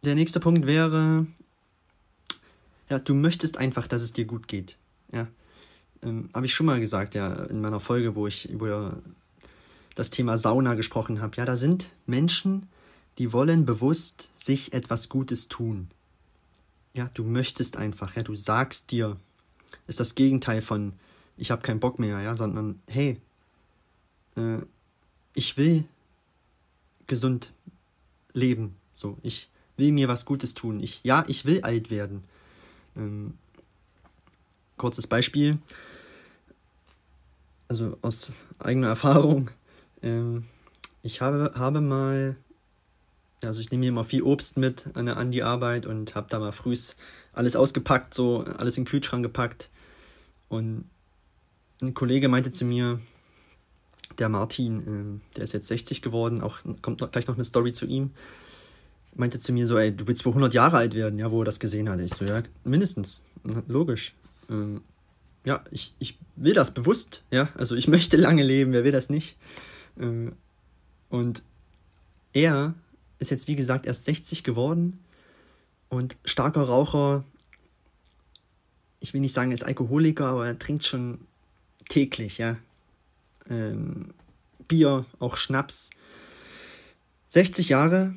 der 0.04 0.16
nächste 0.16 0.40
Punkt 0.40 0.66
wäre, 0.66 1.26
ja, 2.88 2.98
du 2.98 3.14
möchtest 3.14 3.58
einfach, 3.58 3.86
dass 3.86 4.02
es 4.02 4.12
dir 4.12 4.24
gut 4.24 4.48
geht. 4.48 4.76
Ja. 5.16 5.28
Ähm, 6.02 6.28
Habe 6.34 6.46
ich 6.46 6.54
schon 6.54 6.66
mal 6.66 6.80
gesagt, 6.80 7.14
ja, 7.14 7.32
in 7.44 7.60
meiner 7.60 7.80
Folge, 7.80 8.14
wo 8.14 8.26
ich 8.26 8.48
über 8.50 8.98
das 9.94 10.10
Thema 10.10 10.36
Sauna 10.36 10.74
gesprochen 10.74 11.20
habe. 11.20 11.36
Ja, 11.36 11.44
da 11.44 11.56
sind 11.56 11.90
Menschen, 12.06 12.68
die 13.18 13.32
wollen 13.32 13.64
bewusst 13.64 14.30
sich 14.36 14.72
etwas 14.74 15.08
Gutes 15.08 15.48
tun. 15.48 15.88
Ja, 16.92 17.10
du 17.14 17.24
möchtest 17.24 17.76
einfach, 17.76 18.14
ja, 18.14 18.22
du 18.22 18.34
sagst 18.34 18.90
dir, 18.90 19.16
ist 19.86 20.00
das 20.00 20.14
Gegenteil 20.14 20.62
von 20.62 20.92
ich 21.36 21.50
habe 21.50 21.62
keinen 21.62 21.80
Bock 21.80 21.98
mehr, 21.98 22.20
ja, 22.20 22.34
sondern 22.34 22.80
hey, 22.88 23.18
äh, 24.36 24.58
ich 25.34 25.56
will 25.56 25.84
gesund 27.06 27.52
leben, 28.32 28.74
so, 28.92 29.18
ich 29.22 29.48
will 29.76 29.92
mir 29.92 30.08
was 30.08 30.24
Gutes 30.24 30.54
tun. 30.54 30.80
Ich, 30.80 31.04
ja, 31.04 31.24
ich 31.28 31.44
will 31.44 31.60
alt 31.62 31.90
werden. 31.90 32.22
Ähm, 32.96 33.34
kurzes 34.76 35.06
Beispiel, 35.06 35.58
also 37.68 37.96
aus 38.02 38.32
eigener 38.58 38.88
Erfahrung. 38.88 39.50
Ähm, 40.02 40.44
ich 41.02 41.20
habe, 41.20 41.52
habe 41.54 41.80
mal, 41.80 42.36
also 43.42 43.60
ich 43.60 43.70
nehme 43.70 43.82
mir 43.82 43.88
immer 43.88 44.04
viel 44.04 44.22
Obst 44.22 44.56
mit 44.56 44.96
an, 44.96 45.08
an 45.08 45.30
die 45.30 45.42
Arbeit 45.42 45.86
und 45.86 46.14
habe 46.14 46.28
da 46.30 46.38
mal 46.38 46.52
frühs 46.52 46.96
alles 47.32 47.56
ausgepackt, 47.56 48.14
so 48.14 48.44
alles 48.58 48.76
in 48.76 48.84
den 48.84 48.90
Kühlschrank 48.90 49.22
gepackt. 49.22 49.70
Und 50.48 50.84
ein 51.82 51.94
Kollege 51.94 52.28
meinte 52.28 52.50
zu 52.50 52.64
mir, 52.64 53.00
der 54.18 54.28
Martin, 54.28 55.20
äh, 55.20 55.36
der 55.36 55.44
ist 55.44 55.52
jetzt 55.52 55.68
60 55.68 56.02
geworden, 56.02 56.40
auch 56.40 56.58
kommt 56.82 57.00
noch, 57.00 57.10
gleich 57.10 57.26
noch 57.26 57.34
eine 57.34 57.44
Story 57.44 57.72
zu 57.72 57.86
ihm, 57.86 58.10
meinte 59.14 59.40
zu 59.40 59.52
mir 59.52 59.66
so, 59.66 59.76
ey, 59.76 59.94
du 59.94 60.06
willst 60.06 60.24
wohl 60.24 60.32
100 60.32 60.54
Jahre 60.54 60.76
alt 60.76 60.94
werden, 60.94 61.18
ja, 61.18 61.30
wo 61.30 61.42
er 61.42 61.44
das 61.44 61.60
gesehen 61.60 61.88
hat. 61.88 62.00
Ich 62.00 62.14
so, 62.14 62.24
ja, 62.24 62.42
mindestens, 62.64 63.22
logisch. 63.66 64.14
Ähm, 64.50 64.82
ja, 65.44 65.62
ich, 65.70 65.94
ich 65.98 66.18
will 66.34 66.54
das 66.54 66.72
bewusst, 66.72 67.22
ja, 67.30 67.48
also 67.54 67.74
ich 67.74 67.88
möchte 67.88 68.16
lange 68.16 68.42
leben, 68.42 68.72
wer 68.72 68.84
will 68.84 68.92
das 68.92 69.10
nicht? 69.10 69.36
Äh, 69.98 70.30
und 71.08 71.42
er 72.32 72.74
ist 73.18 73.30
jetzt, 73.30 73.48
wie 73.48 73.56
gesagt, 73.56 73.86
erst 73.86 74.04
60 74.04 74.44
geworden 74.44 74.98
und 75.88 76.16
starker 76.24 76.62
Raucher. 76.62 77.24
Ich 79.00 79.14
will 79.14 79.20
nicht 79.20 79.34
sagen, 79.34 79.50
er 79.50 79.54
ist 79.54 79.64
Alkoholiker, 79.64 80.26
aber 80.26 80.46
er 80.46 80.58
trinkt 80.58 80.84
schon 80.84 81.20
täglich, 81.88 82.38
ja. 82.38 82.58
Ähm, 83.48 84.12
Bier, 84.68 85.06
auch 85.18 85.36
Schnaps. 85.36 85.90
60 87.30 87.68
Jahre, 87.68 88.14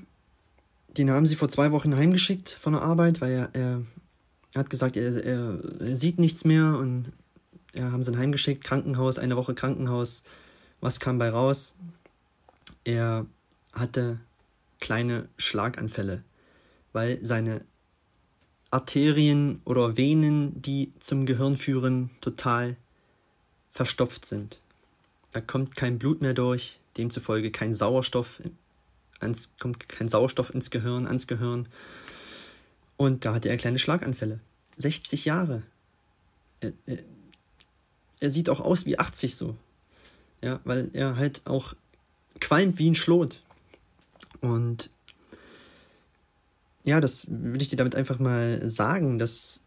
den 0.98 1.12
haben 1.12 1.26
sie 1.26 1.36
vor 1.36 1.50
zwei 1.50 1.72
Wochen 1.72 1.96
heimgeschickt 1.96 2.50
von 2.50 2.74
der 2.74 2.82
Arbeit, 2.82 3.22
weil 3.22 3.32
er, 3.32 3.50
er, 3.54 3.82
er 4.54 4.60
hat 4.60 4.70
gesagt, 4.70 4.98
er, 4.98 5.24
er, 5.24 5.60
er, 5.80 5.96
sieht 5.96 6.20
nichts 6.20 6.46
mehr 6.46 6.78
und 6.78 7.12
ja, 7.74 7.92
haben 7.92 8.02
sie 8.02 8.12
ihn 8.12 8.18
heimgeschickt, 8.18 8.64
Krankenhaus, 8.64 9.20
eine 9.20 9.36
Woche 9.36 9.54
Krankenhaus. 9.54 10.24
Was 10.82 11.00
kam 11.00 11.20
bei 11.20 11.30
raus? 11.30 11.76
Er 12.84 13.26
hatte 13.74 14.20
kleine 14.80 15.28
Schlaganfälle, 15.38 16.24
weil 16.94 17.20
seine 17.22 17.62
Arterien 18.72 19.62
oder 19.66 19.98
Venen, 19.98 20.62
die 20.62 20.92
zum 21.00 21.26
Gehirn 21.26 21.58
führen, 21.58 22.10
total 22.22 22.76
verstopft 23.72 24.26
sind. 24.26 24.60
Da 25.32 25.42
kommt 25.42 25.76
kein 25.76 26.00
Blut 26.00 26.22
mehr 26.22 26.34
durch, 26.34 26.80
demzufolge 26.98 27.52
kein 27.52 27.74
Sauerstoff, 27.74 28.42
ans, 29.20 29.54
kommt 29.60 29.90
kein 29.90 30.10
Sauerstoff 30.10 30.54
ins 30.54 30.72
Gehirn, 30.72 31.08
ans 31.08 31.28
Gehirn. 31.28 31.68
Und 33.00 33.24
da 33.24 33.34
hatte 33.34 33.48
er 33.48 33.56
kleine 33.56 33.80
Schlaganfälle. 33.80 34.40
60 34.76 35.24
Jahre. 35.24 35.64
Er, 36.60 36.74
er, 36.86 36.98
er 38.20 38.30
sieht 38.30 38.50
auch 38.50 38.60
aus 38.60 38.86
wie 38.86 39.00
80 39.00 39.38
so. 39.38 39.56
Ja, 40.42 40.60
weil 40.66 40.90
er 40.92 41.16
halt 41.16 41.42
auch 41.46 41.76
qualmt 42.42 42.78
wie 42.78 42.90
ein 42.90 42.96
Schlot. 42.96 43.42
Und 44.42 44.90
ja, 46.84 47.00
das 47.00 47.26
will 47.30 47.62
ich 47.62 47.70
dir 47.70 47.78
damit 47.78 47.96
einfach 47.96 48.20
mal 48.20 48.70
sagen, 48.70 49.18
dass 49.18 49.62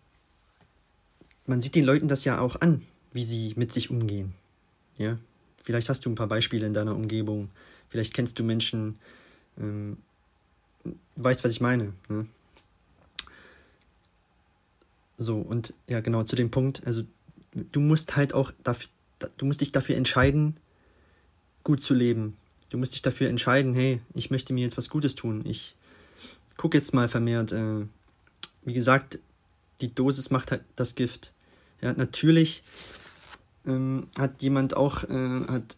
man 1.47 1.63
sieht 1.63 1.75
den 1.75 1.87
Leuten 1.87 2.09
das 2.09 2.27
ja 2.27 2.39
auch 2.39 2.57
an, 2.57 2.83
wie 3.15 3.25
sie 3.25 3.55
mit 3.57 3.73
sich 3.73 3.89
umgehen. 3.89 4.35
Ja, 4.99 5.19
vielleicht 5.65 5.89
hast 5.89 6.05
du 6.05 6.11
ein 6.11 6.17
paar 6.17 6.29
Beispiele 6.29 6.67
in 6.67 6.75
deiner 6.75 6.95
Umgebung, 6.95 7.49
vielleicht 7.89 8.13
kennst 8.13 8.39
du 8.39 8.45
Menschen, 8.45 8.99
ähm, 9.59 9.97
weißt, 11.17 11.45
was 11.45 11.53
ich 11.53 11.63
meine. 11.63 11.95
Ne? 12.11 12.27
So, 15.23 15.39
und 15.39 15.73
ja, 15.89 16.01
genau, 16.01 16.25
zu 16.25 16.37
dem 16.37 16.51
Punkt, 16.51 16.83
also 16.87 17.03
du 17.55 17.81
musst 17.81 18.17
halt 18.17 18.35
auch 18.35 18.53
dafür, 18.63 18.89
du 19.39 19.47
musst 19.47 19.61
dich 19.61 19.73
dafür 19.73 19.97
entscheiden, 19.97 20.57
gut 21.65 21.83
zu 21.83 21.95
leben. 21.95 22.37
Du 22.71 22.79
musst 22.79 22.95
dich 22.95 23.03
dafür 23.03 23.29
entscheiden, 23.29 23.75
hey, 23.75 24.01
ich 24.15 24.31
möchte 24.31 24.53
mir 24.53 24.63
jetzt 24.63 24.79
was 24.79 24.89
Gutes 24.89 25.15
tun. 25.15 25.43
Ich 25.45 25.77
gucke 26.57 26.77
jetzt 26.77 26.95
mal 26.95 27.09
vermehrt. 27.09 27.53
Äh, 27.53 27.87
wie 28.65 28.73
gesagt, 28.73 29.19
die 29.81 29.95
Dosis 29.95 30.31
macht 30.31 30.51
halt 30.51 30.63
das 30.77 30.95
Gift. 30.95 31.33
Ja, 31.81 31.93
natürlich 31.93 32.63
ähm, 33.67 34.07
hat 34.19 34.43
jemand 34.43 34.77
auch 34.77 35.05
äh, 35.05 35.45
hat 35.49 35.77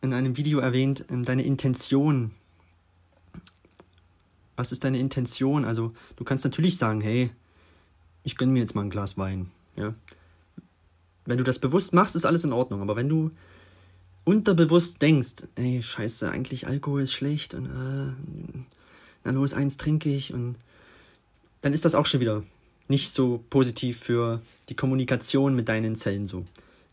in 0.00 0.12
einem 0.12 0.36
Video 0.36 0.58
erwähnt, 0.58 1.04
ähm, 1.10 1.24
deine 1.24 1.44
Intention. 1.44 2.32
Was 4.56 4.72
ist 4.72 4.84
deine 4.84 4.98
Intention? 4.98 5.64
Also, 5.64 5.92
du 6.16 6.24
kannst 6.24 6.44
natürlich 6.44 6.78
sagen, 6.78 7.00
hey, 7.00 7.30
ich 8.26 8.36
gönne 8.36 8.52
mir 8.52 8.58
jetzt 8.58 8.74
mal 8.74 8.82
ein 8.82 8.90
Glas 8.90 9.16
Wein. 9.16 9.52
Ja, 9.76 9.94
wenn 11.26 11.38
du 11.38 11.44
das 11.44 11.60
bewusst 11.60 11.94
machst, 11.94 12.16
ist 12.16 12.26
alles 12.26 12.42
in 12.42 12.52
Ordnung. 12.52 12.82
Aber 12.82 12.96
wenn 12.96 13.08
du 13.08 13.30
unterbewusst 14.24 15.00
denkst, 15.00 15.44
ey, 15.54 15.80
scheiße, 15.80 16.28
eigentlich 16.28 16.66
Alkohol 16.66 17.02
ist 17.02 17.12
schlecht 17.12 17.54
und 17.54 17.66
äh, 17.66 18.58
na 19.24 19.30
los, 19.30 19.54
eins 19.54 19.76
trinke 19.76 20.12
ich 20.12 20.34
und 20.34 20.56
dann 21.60 21.72
ist 21.72 21.84
das 21.84 21.94
auch 21.94 22.06
schon 22.06 22.20
wieder 22.20 22.42
nicht 22.88 23.12
so 23.12 23.44
positiv 23.48 24.00
für 24.00 24.42
die 24.68 24.76
Kommunikation 24.76 25.54
mit 25.54 25.68
deinen 25.68 25.94
Zellen 25.94 26.26
so. 26.26 26.44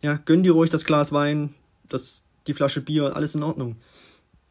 Ja, 0.03 0.19
gönn 0.25 0.43
dir 0.43 0.51
ruhig 0.51 0.69
das 0.69 0.85
Glas 0.85 1.11
Wein, 1.11 1.53
das, 1.89 2.23
die 2.45 2.53
Flasche 2.53 2.81
Bier, 2.81 3.15
alles 3.15 3.33
in 3.33 3.43
Ordnung. 3.43 3.77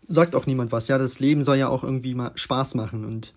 Sagt 0.08 0.34
auch 0.34 0.46
niemand 0.46 0.72
was. 0.72 0.88
Ja, 0.88 0.98
das 0.98 1.20
Leben 1.20 1.44
soll 1.44 1.58
ja 1.58 1.68
auch 1.68 1.84
irgendwie 1.84 2.14
mal 2.14 2.32
Spaß 2.34 2.74
machen 2.74 3.04
und 3.04 3.32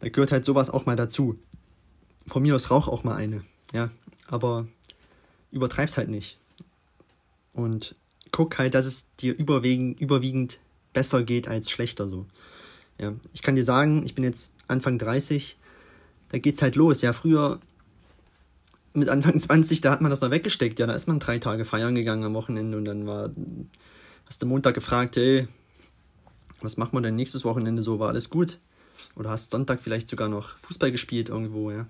da 0.00 0.08
gehört 0.08 0.32
halt 0.32 0.44
sowas 0.44 0.70
auch 0.70 0.86
mal 0.86 0.96
dazu. 0.96 1.38
Von 2.26 2.42
mir 2.42 2.54
aus 2.54 2.70
rauch 2.70 2.88
auch 2.88 3.04
mal 3.04 3.16
eine. 3.16 3.44
Ja, 3.72 3.90
aber 4.28 4.66
übertreib's 5.50 5.96
halt 5.96 6.08
nicht. 6.08 6.38
Und 7.52 7.94
guck 8.32 8.58
halt, 8.58 8.74
dass 8.74 8.86
es 8.86 9.06
dir 9.16 9.36
überwiegend, 9.36 10.60
besser 10.92 11.22
geht 11.22 11.48
als 11.48 11.70
schlechter 11.70 12.08
so. 12.08 12.26
Ja, 12.98 13.12
ich 13.32 13.42
kann 13.42 13.56
dir 13.56 13.64
sagen, 13.64 14.04
ich 14.04 14.14
bin 14.14 14.24
jetzt 14.24 14.52
Anfang 14.68 14.98
30, 14.98 15.56
da 16.30 16.38
geht's 16.38 16.62
halt 16.62 16.76
los. 16.76 17.02
Ja, 17.02 17.12
früher 17.12 17.60
mit 18.92 19.08
Anfang 19.08 19.38
20, 19.40 19.80
da 19.80 19.90
hat 19.90 20.00
man 20.00 20.10
das 20.10 20.20
noch 20.20 20.30
weggesteckt. 20.30 20.78
Ja, 20.78 20.86
da 20.86 20.92
ist 20.92 21.08
man 21.08 21.18
drei 21.18 21.38
Tage 21.38 21.64
feiern 21.64 21.94
gegangen 21.94 22.24
am 22.24 22.34
Wochenende 22.34 22.76
und 22.76 22.84
dann 22.84 23.06
war, 23.06 23.30
hast 24.26 24.42
du 24.42 24.46
Montag 24.46 24.74
gefragt, 24.74 25.16
hey, 25.16 25.48
was 26.60 26.76
machen 26.76 26.92
wir 26.92 27.00
denn 27.00 27.16
nächstes 27.16 27.44
Wochenende 27.44 27.82
so? 27.82 27.98
War 27.98 28.08
alles 28.08 28.30
gut? 28.30 28.58
Oder 29.16 29.30
hast 29.30 29.50
Sonntag 29.50 29.80
vielleicht 29.80 30.08
sogar 30.08 30.28
noch 30.28 30.58
Fußball 30.58 30.92
gespielt 30.92 31.30
irgendwo, 31.30 31.70
ja? 31.70 31.86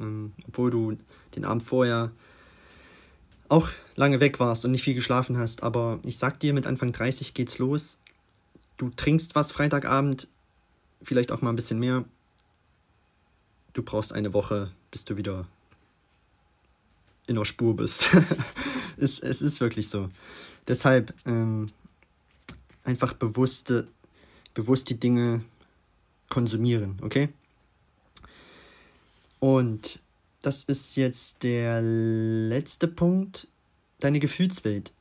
Ähm, 0.00 0.32
obwohl 0.48 0.70
du 0.70 0.96
den 1.36 1.44
Abend 1.44 1.62
vorher 1.62 2.10
auch 3.48 3.68
lange 3.96 4.20
weg 4.20 4.40
warst 4.40 4.64
und 4.64 4.70
nicht 4.70 4.82
viel 4.82 4.94
geschlafen 4.94 5.36
hast, 5.36 5.62
aber 5.62 6.00
ich 6.04 6.18
sag 6.18 6.40
dir, 6.40 6.54
mit 6.54 6.66
Anfang 6.66 6.92
30 6.92 7.34
geht's 7.34 7.58
los. 7.58 7.98
Du 8.78 8.90
trinkst 8.90 9.34
was 9.34 9.52
Freitagabend, 9.52 10.26
vielleicht 11.02 11.30
auch 11.32 11.42
mal 11.42 11.50
ein 11.50 11.56
bisschen 11.56 11.78
mehr. 11.78 12.04
Du 13.74 13.82
brauchst 13.82 14.14
eine 14.14 14.32
Woche, 14.32 14.70
bis 14.90 15.04
du 15.04 15.16
wieder 15.16 15.46
in 17.26 17.36
der 17.36 17.44
Spur 17.44 17.76
bist. 17.76 18.08
es, 18.96 19.18
es 19.18 19.42
ist 19.42 19.60
wirklich 19.60 19.88
so. 19.88 20.08
Deshalb 20.68 21.12
ähm, 21.26 21.68
einfach 22.84 23.12
bewusste, 23.12 23.86
bewusst 24.54 24.90
die 24.90 24.98
Dinge 24.98 25.42
konsumieren, 26.28 26.98
okay? 27.02 27.28
Und 29.42 29.98
das 30.40 30.62
ist 30.62 30.94
jetzt 30.94 31.42
der 31.42 31.82
letzte 31.82 32.86
Punkt, 32.86 33.48
deine 33.98 34.20
Gefühlswelt. 34.20 34.92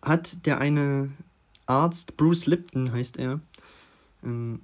Hat 0.00 0.46
der 0.46 0.58
eine 0.58 1.12
Arzt, 1.66 2.16
Bruce 2.16 2.46
Lipton 2.46 2.90
heißt 2.90 3.18
er, 3.18 3.40
ähm, 4.24 4.62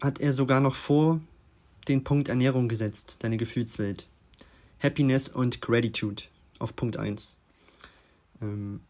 hat 0.00 0.20
er 0.20 0.32
sogar 0.32 0.60
noch 0.60 0.76
vor 0.76 1.20
den 1.88 2.04
Punkt 2.04 2.28
Ernährung 2.28 2.68
gesetzt, 2.68 3.16
deine 3.18 3.38
Gefühlswelt. 3.38 4.06
Happiness 4.80 5.28
und 5.28 5.60
Gratitude 5.62 6.22
auf 6.60 6.76
Punkt 6.76 6.96
1. 6.96 7.38
Ähm, 8.40 8.82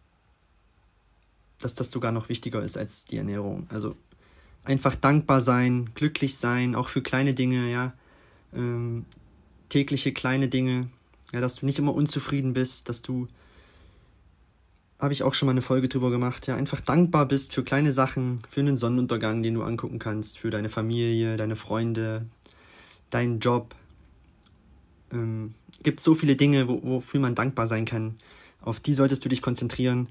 dass 1.58 1.72
das 1.72 1.90
sogar 1.90 2.12
noch 2.12 2.28
wichtiger 2.28 2.62
ist 2.62 2.76
als 2.76 3.06
die 3.06 3.16
Ernährung. 3.16 3.66
Also 3.70 3.94
einfach 4.64 4.94
dankbar 4.94 5.40
sein, 5.40 5.90
glücklich 5.94 6.36
sein, 6.36 6.74
auch 6.74 6.88
für 6.88 7.02
kleine 7.02 7.34
Dinge, 7.34 7.70
ja. 7.70 7.92
Ähm, 8.54 9.06
tägliche 9.68 10.12
kleine 10.12 10.48
Dinge, 10.48 10.88
ja, 11.32 11.40
dass 11.40 11.56
du 11.56 11.66
nicht 11.66 11.78
immer 11.78 11.94
unzufrieden 11.94 12.52
bist, 12.52 12.88
dass 12.88 13.02
du, 13.02 13.26
habe 14.98 15.14
ich 15.14 15.22
auch 15.22 15.34
schon 15.34 15.46
mal 15.46 15.52
eine 15.52 15.62
Folge 15.62 15.88
drüber 15.88 16.10
gemacht, 16.10 16.46
ja, 16.46 16.56
einfach 16.56 16.80
dankbar 16.80 17.26
bist 17.26 17.54
für 17.54 17.64
kleine 17.64 17.92
Sachen, 17.92 18.40
für 18.48 18.60
einen 18.60 18.76
Sonnenuntergang, 18.76 19.42
den 19.42 19.54
du 19.54 19.62
angucken 19.62 19.98
kannst, 19.98 20.38
für 20.38 20.50
deine 20.50 20.68
Familie, 20.68 21.36
deine 21.36 21.56
Freunde, 21.56 22.26
deinen 23.10 23.40
Job. 23.40 23.74
Ähm, 25.10 25.54
gibt 25.82 26.00
so 26.00 26.14
viele 26.14 26.36
Dinge, 26.36 26.68
wo, 26.68 26.82
wofür 26.82 27.20
man 27.20 27.34
dankbar 27.34 27.66
sein 27.66 27.86
kann. 27.86 28.16
Auf 28.60 28.78
die 28.78 28.94
solltest 28.94 29.24
du 29.24 29.28
dich 29.28 29.42
konzentrieren 29.42 30.08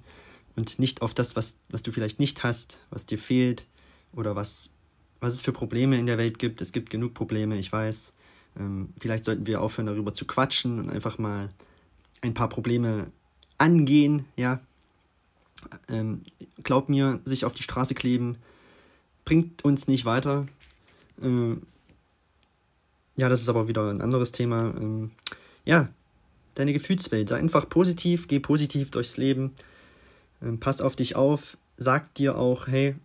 und 0.56 0.80
nicht 0.80 1.02
auf 1.02 1.14
das, 1.14 1.36
was, 1.36 1.56
was 1.70 1.84
du 1.84 1.92
vielleicht 1.92 2.20
nicht 2.20 2.44
hast, 2.44 2.82
was 2.90 3.06
dir 3.06 3.18
fehlt 3.18 3.66
oder 4.14 4.36
was, 4.36 4.70
was 5.20 5.34
es 5.34 5.42
für 5.42 5.54
Probleme 5.54 5.98
in 5.98 6.06
der 6.06 6.18
Welt 6.18 6.40
gibt. 6.40 6.62
Es 6.62 6.72
gibt 6.72 6.90
genug 6.90 7.14
Probleme, 7.14 7.58
ich 7.58 7.72
weiß. 7.72 8.14
Ähm, 8.60 8.90
vielleicht 9.00 9.26
sollten 9.26 9.46
wir 9.46 9.62
aufhören, 9.62 9.88
darüber 9.88 10.14
zu 10.14 10.26
quatschen 10.26 10.80
und 10.80 10.90
einfach 10.90 11.18
mal 11.18 11.50
ein 12.22 12.34
paar 12.34 12.50
Probleme 12.50 13.08
angehen, 13.58 14.26
ja. 14.36 14.60
Ähm, 15.88 16.22
glaub 16.64 16.90
mir, 16.90 17.20
sich 17.24 17.46
auf 17.46 17.54
die 17.54 17.64
Straße 17.64 17.94
kleben 17.94 18.38
bringt 19.26 19.64
uns 19.64 19.88
nicht 19.88 20.06
weiter. 20.06 20.48
Ähm, 21.22 21.64
ja, 23.16 23.30
das 23.30 23.42
ist 23.42 23.50
aber 23.50 23.68
wieder 23.68 23.90
ein 23.90 24.02
anderes 24.02 24.32
Thema. 24.32 24.74
Ähm, 24.78 25.12
ja, 25.66 25.90
deine 26.56 26.74
Gefühlswelt. 26.74 27.30
Sei 27.30 27.38
einfach 27.38 27.70
positiv, 27.70 28.28
geh 28.28 28.40
positiv 28.40 28.92
durchs 28.92 29.18
Leben. 29.18 29.54
Ähm, 30.42 30.60
pass 30.60 30.82
auf 30.82 30.96
dich 30.96 31.16
auf. 31.16 31.58
Sag 31.78 32.14
dir 32.16 32.38
auch, 32.38 32.68
hey, 32.68 32.96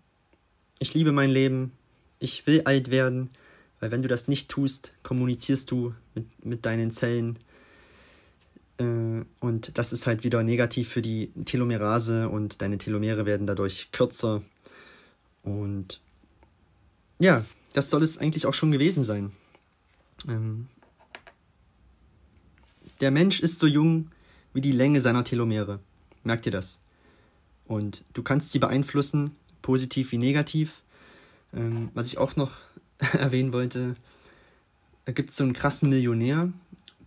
ich 0.79 0.95
liebe 0.95 1.13
mein 1.13 1.31
Leben. 1.31 1.73
Ich 2.19 2.47
will 2.47 2.63
alt 2.65 2.91
werden. 2.91 3.31
Weil 3.81 3.91
wenn 3.91 4.03
du 4.03 4.09
das 4.09 4.29
nicht 4.29 4.49
tust, 4.49 4.93
kommunizierst 5.03 5.71
du 5.71 5.95
mit, 6.15 6.45
mit 6.45 6.67
deinen 6.67 6.91
Zellen. 6.91 7.39
Äh, 8.79 9.25
und 9.41 9.79
das 9.79 9.93
ist 9.93 10.07
halt 10.07 10.25
wieder 10.25 10.43
negativ 10.43 10.89
für 10.89 11.03
die 11.03 11.31
Telomerase 11.45 12.29
und 12.29 12.63
deine 12.63 12.79
Telomere 12.79 13.27
werden 13.27 13.47
dadurch 13.47 13.91
kürzer. 13.93 14.43
Und 15.43 16.01
ja, 17.19 17.45
das 17.73 17.91
soll 17.91 18.03
es 18.03 18.19
eigentlich 18.19 18.47
auch 18.47 18.55
schon 18.55 18.73
gewesen 18.73 19.05
sein. 19.05 19.33
Ähm, 20.27 20.69
der 23.01 23.11
Mensch 23.11 23.41
ist 23.41 23.59
so 23.59 23.67
jung 23.67 24.11
wie 24.55 24.63
die 24.63 24.73
Länge 24.73 25.03
seiner 25.03 25.25
Telomere. 25.25 25.81
Merkt 26.25 26.47
ihr 26.47 26.53
das? 26.53 26.79
Und 27.67 28.05
du 28.15 28.23
kannst 28.23 28.53
sie 28.53 28.59
beeinflussen, 28.59 29.37
positiv 29.67 30.13
wie 30.13 30.19
negativ. 30.19 30.83
Ähm, 31.53 31.91
was 31.93 32.07
ich 32.07 32.19
auch 32.19 32.37
noch 32.37 32.53
erwähnen 33.13 33.53
wollte, 33.53 33.95
da 35.07 35.13
gibt 35.13 35.31
es 35.31 35.37
so 35.37 35.43
einen 35.43 35.55
krassen 35.55 35.91
Millionär. 35.91 36.53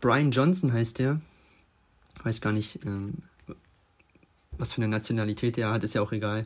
Brian 0.01 0.31
Johnson 0.31 0.73
heißt 0.73 0.99
der. 0.99 1.21
Ich 2.17 2.25
weiß 2.25 2.41
gar 2.41 2.51
nicht, 2.51 2.85
ähm, 2.85 3.19
was 4.57 4.73
für 4.73 4.81
eine 4.81 4.89
Nationalität 4.89 5.57
er 5.57 5.71
hat, 5.71 5.85
ist 5.85 5.95
ja 5.95 6.01
auch 6.01 6.11
egal. 6.11 6.45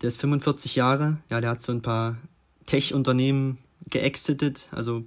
Der 0.00 0.08
ist 0.08 0.18
45 0.18 0.76
Jahre, 0.76 1.18
ja, 1.28 1.42
der 1.42 1.50
hat 1.50 1.62
so 1.62 1.72
ein 1.72 1.82
paar 1.82 2.16
Tech-Unternehmen 2.64 3.58
geexitet, 3.90 4.68
also 4.70 5.04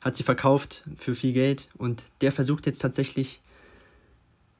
hat 0.00 0.16
sie 0.16 0.22
verkauft 0.22 0.84
für 0.96 1.14
viel 1.14 1.34
Geld 1.34 1.68
und 1.76 2.04
der 2.22 2.32
versucht 2.32 2.64
jetzt 2.64 2.80
tatsächlich 2.80 3.42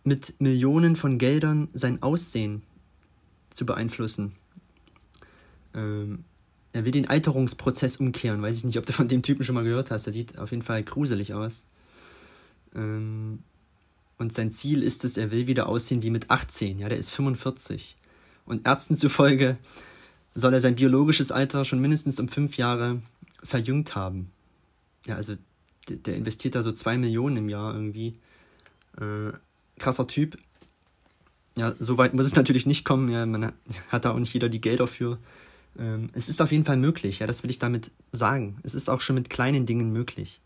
mit 0.05 0.39
Millionen 0.39 0.97
von 0.97 1.17
Geldern 1.17 1.69
sein 1.73 2.03
Aussehen 2.03 2.61
zu 3.49 3.65
beeinflussen. 3.65 4.35
Ähm, 5.75 6.25
er 6.73 6.85
will 6.85 6.93
den 6.93 7.09
Alterungsprozess 7.09 7.97
umkehren. 7.97 8.43
Weiß 8.43 8.57
ich 8.57 8.65
nicht, 8.65 8.79
ob 8.79 8.87
du 8.87 8.93
von 8.93 9.09
dem 9.09 9.23
Typen 9.23 9.45
schon 9.45 9.55
mal 9.55 9.65
gehört 9.65 9.91
hast. 9.91 10.07
Der 10.07 10.13
sieht 10.13 10.39
auf 10.39 10.51
jeden 10.51 10.63
Fall 10.63 10.83
gruselig 10.83 11.35
aus. 11.35 11.67
Ähm, 12.75 13.41
und 14.19 14.35
sein 14.35 14.53
Ziel 14.53 14.83
ist 14.83 15.05
es, 15.05 15.17
er 15.17 15.31
will 15.31 15.47
wieder 15.47 15.69
aussehen 15.69 16.03
wie 16.03 16.11
mit 16.11 16.31
18. 16.31 16.79
Ja, 16.79 16.89
der 16.89 16.99
ist 16.99 17.11
45. 17.11 17.97
Und 18.45 18.67
Ärzten 18.67 18.97
zufolge 18.97 19.57
soll 20.35 20.55
er 20.55 20.61
sein 20.61 20.77
biologisches 20.77 21.33
Alter 21.33 21.65
schon 21.65 21.81
mindestens 21.81 22.21
um 22.21 22.29
fünf 22.29 22.57
Jahre 22.57 23.01
verjüngt 23.43 23.95
haben 23.95 24.31
ja, 25.07 25.17
also 25.17 25.37
der, 25.89 25.97
der, 25.97 26.17
investiert 26.17 26.55
da 26.55 26.63
so 26.63 26.73
zwei 26.73 26.99
Millionen 26.99 27.37
im 27.37 27.49
Jahr 27.49 27.75
irgendwie. 27.75 28.13
Äh, 28.99 29.33
krasser 29.79 30.07
Typ. 30.07 30.39
Ja, 31.57 31.75
so 31.79 31.99
weit 31.99 32.15
muss 32.15 32.27
es 32.27 32.37
natürlich 32.37 32.67
nicht 32.67 32.85
kommen. 32.85 33.11
Ja, 33.11 33.25
man 33.27 33.53
hat, 33.89 34.05
da 34.05 34.13
auch 34.13 34.19
nicht 34.19 34.35
jeder 34.35 34.49
die 34.49 34.61
Gelder 34.61 34.87
für. 34.87 35.19
Ähm, 35.79 36.11
es 36.13 36.29
ist 36.29 36.43
auf 36.43 36.53
jeden 36.53 36.65
Fall 36.65 36.77
möglich, 36.77 37.21
ja, 37.21 37.27
das 37.27 37.43
will 37.43 37.51
ich 37.51 37.59
damit 37.59 37.91
sagen. 38.13 38.59
Es 38.63 38.75
ist 38.75 38.91
auch 38.91 39.01
schon 39.01 39.17
mit 39.17 39.31
kleinen 39.31 39.67
Dingen 39.67 39.93
möglich. 39.93 40.41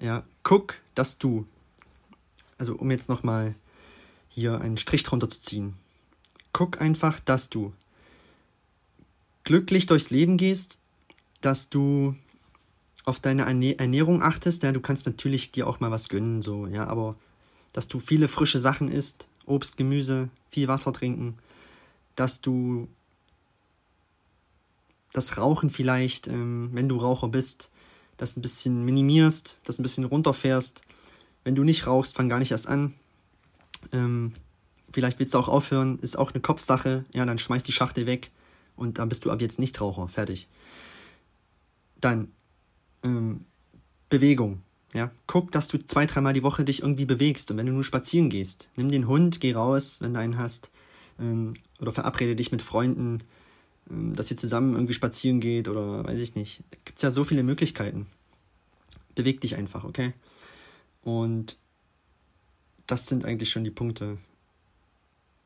Ja, 0.00 0.24
guck, 0.42 0.76
dass 0.94 1.18
du, 1.18 1.46
also 2.56 2.76
um 2.76 2.90
jetzt 2.90 3.08
nochmal 3.08 3.54
hier 4.28 4.60
einen 4.60 4.76
Strich 4.76 5.02
drunter 5.02 5.28
zu 5.28 5.40
ziehen, 5.40 5.74
guck 6.52 6.80
einfach, 6.80 7.18
dass 7.20 7.50
du 7.50 7.72
glücklich 9.44 9.86
durchs 9.86 10.10
Leben 10.10 10.36
gehst, 10.36 10.78
dass 11.40 11.68
du 11.68 12.14
auf 13.04 13.20
deine 13.20 13.46
Ernährung 13.78 14.22
achtest, 14.22 14.62
ja, 14.62 14.72
du 14.72 14.80
kannst 14.80 15.06
natürlich 15.06 15.50
dir 15.50 15.66
auch 15.66 15.80
mal 15.80 15.90
was 15.90 16.08
gönnen, 16.08 16.42
so, 16.42 16.66
ja, 16.66 16.86
aber 16.86 17.16
dass 17.72 17.88
du 17.88 17.98
viele 17.98 18.28
frische 18.28 18.58
Sachen 18.58 18.90
isst, 18.90 19.26
Obst, 19.46 19.76
Gemüse, 19.76 20.28
viel 20.50 20.68
Wasser 20.68 20.92
trinken, 20.92 21.38
dass 22.16 22.40
du 22.40 22.88
das 25.18 25.36
Rauchen 25.36 25.68
vielleicht, 25.68 26.28
ähm, 26.28 26.70
wenn 26.72 26.88
du 26.88 26.96
Raucher 26.96 27.28
bist, 27.28 27.70
das 28.16 28.36
ein 28.36 28.42
bisschen 28.42 28.84
minimierst, 28.84 29.60
das 29.64 29.78
ein 29.78 29.82
bisschen 29.82 30.04
runterfährst. 30.04 30.82
Wenn 31.44 31.56
du 31.56 31.64
nicht 31.64 31.86
rauchst, 31.86 32.16
fang 32.16 32.28
gar 32.28 32.38
nicht 32.38 32.52
erst 32.52 32.68
an. 32.68 32.94
Ähm, 33.92 34.32
vielleicht 34.92 35.18
willst 35.18 35.34
du 35.34 35.38
auch 35.38 35.48
aufhören, 35.48 35.98
ist 35.98 36.18
auch 36.18 36.32
eine 36.32 36.40
Kopfsache, 36.40 37.04
ja, 37.12 37.26
dann 37.26 37.38
schmeiß 37.38 37.64
die 37.64 37.72
Schachtel 37.72 38.06
weg 38.06 38.30
und 38.76 38.98
dann 38.98 39.08
bist 39.08 39.24
du 39.24 39.30
ab 39.30 39.40
jetzt 39.40 39.58
nicht 39.58 39.80
Raucher, 39.80 40.08
fertig. 40.08 40.46
Dann 42.00 42.30
ähm, 43.02 43.44
Bewegung. 44.08 44.62
Ja, 44.94 45.10
guck, 45.26 45.52
dass 45.52 45.68
du 45.68 45.78
zwei, 45.78 46.06
dreimal 46.06 46.32
die 46.32 46.42
Woche 46.42 46.64
dich 46.64 46.80
irgendwie 46.80 47.04
bewegst. 47.04 47.50
Und 47.50 47.58
wenn 47.58 47.66
du 47.66 47.72
nur 47.72 47.84
spazieren 47.84 48.30
gehst, 48.30 48.70
nimm 48.76 48.90
den 48.90 49.06
Hund, 49.06 49.40
geh 49.40 49.52
raus, 49.52 49.98
wenn 50.00 50.14
du 50.14 50.20
einen 50.20 50.38
hast. 50.38 50.70
Ähm, 51.20 51.54
oder 51.78 51.92
verabrede 51.92 52.36
dich 52.36 52.52
mit 52.52 52.62
Freunden, 52.62 53.20
dass 53.88 54.30
ihr 54.30 54.36
zusammen 54.36 54.74
irgendwie 54.74 54.94
spazieren 54.94 55.40
geht 55.40 55.68
oder 55.68 56.04
weiß 56.04 56.18
ich 56.18 56.34
nicht. 56.34 56.62
Gibt 56.84 56.98
es 56.98 57.02
ja 57.02 57.10
so 57.10 57.24
viele 57.24 57.42
Möglichkeiten. 57.42 58.06
Beweg 59.14 59.40
dich 59.40 59.56
einfach, 59.56 59.84
okay? 59.84 60.12
Und 61.02 61.56
das 62.86 63.06
sind 63.06 63.24
eigentlich 63.24 63.50
schon 63.50 63.64
die 63.64 63.70
Punkte. 63.70 64.18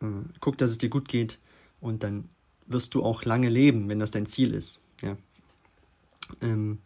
Äh, 0.00 0.06
guck, 0.40 0.58
dass 0.58 0.70
es 0.70 0.78
dir 0.78 0.88
gut 0.88 1.08
geht 1.08 1.38
und 1.80 2.02
dann 2.02 2.28
wirst 2.66 2.94
du 2.94 3.02
auch 3.02 3.24
lange 3.24 3.48
leben, 3.48 3.88
wenn 3.88 4.00
das 4.00 4.10
dein 4.10 4.26
Ziel 4.26 4.54
ist. 4.54 4.82
Ja. 5.02 5.16
Ähm, 6.40 6.78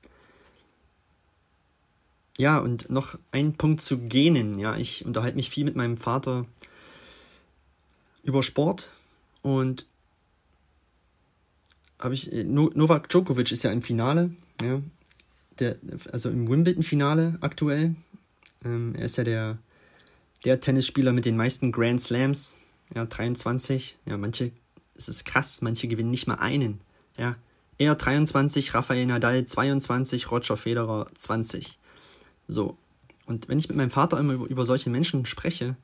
ja, 2.38 2.59
und 2.59 2.90
noch 2.90 3.19
ein 3.33 3.55
Punkt 3.55 3.81
zu 3.81 3.99
Genen. 3.99 4.59
Ja, 4.59 4.77
ich 4.77 5.07
unterhalte 5.07 5.37
mich 5.37 5.49
viel 5.49 5.64
mit 5.64 5.77
meinem 5.77 5.97
Vater 5.97 6.47
über 8.23 8.42
Sport 8.42 8.90
und 9.42 9.87
habe 11.99 12.15
ich 12.15 12.33
äh, 12.33 12.45
Novak 12.45 13.09
Djokovic 13.09 13.53
ist 13.53 13.63
ja 13.63 13.73
im 13.73 13.83
Finale, 13.83 14.31
ja, 14.63 14.81
der 15.59 15.77
also 16.13 16.31
im 16.31 16.49
Wimbledon 16.49 16.83
Finale 16.83 17.39
aktuell. 17.41 17.95
Ähm, 18.65 18.95
er 18.97 19.07
ist 19.07 19.17
ja 19.17 19.25
der 19.25 19.59
der 20.45 20.61
Tennisspieler 20.61 21.13
mit 21.13 21.25
den 21.25 21.37
meisten 21.37 21.73
Grand 21.73 22.03
Slams, 22.03 22.57
ja 22.95 23.05
23. 23.05 23.97
Ja, 24.07 24.17
manche 24.17 24.53
es 24.97 25.09
ist 25.09 25.25
krass, 25.25 25.61
manche 25.63 25.89
gewinnen 25.89 26.11
nicht 26.11 26.27
mal 26.27 26.37
einen, 26.37 26.81
ja. 27.17 27.37
Er 27.79 27.95
23, 27.95 28.73
Rafael 28.73 29.05
Nadal 29.05 29.45
22, 29.45 30.31
Roger 30.31 30.57
Federer 30.57 31.07
20. 31.19 31.79
So. 32.49 32.77
Und 33.27 33.49
wenn 33.49 33.59
ich 33.59 33.69
mit 33.69 33.77
meinem 33.77 33.91
Vater 33.91 34.19
immer 34.19 34.33
über, 34.33 34.47
über 34.47 34.65
solche 34.65 34.89
Menschen 34.89 35.27
spreche, 35.27 35.77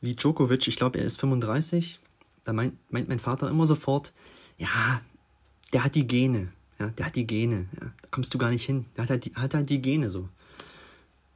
wie 0.00 0.16
Djokovic, 0.16 0.66
ich 0.66 0.76
glaube, 0.76 0.98
er 0.98 1.04
ist 1.04 1.20
35, 1.20 2.00
da 2.42 2.52
meint, 2.52 2.74
meint 2.90 3.08
mein 3.08 3.20
Vater 3.20 3.48
immer 3.48 3.66
sofort, 3.66 4.12
ja, 4.58 5.00
der 5.74 5.84
hat 5.84 5.96
die 5.96 6.06
Gene. 6.06 6.52
Ja, 6.78 6.88
der 6.88 7.06
hat 7.06 7.16
die 7.16 7.26
Gene. 7.26 7.66
Ja, 7.80 7.92
da 8.00 8.08
kommst 8.10 8.32
du 8.32 8.38
gar 8.38 8.50
nicht 8.50 8.64
hin. 8.64 8.86
Der 8.96 9.02
hat 9.02 9.10
halt 9.10 9.24
die, 9.26 9.34
hat 9.34 9.54
halt 9.54 9.68
die 9.68 9.82
Gene 9.82 10.08
so. 10.08 10.28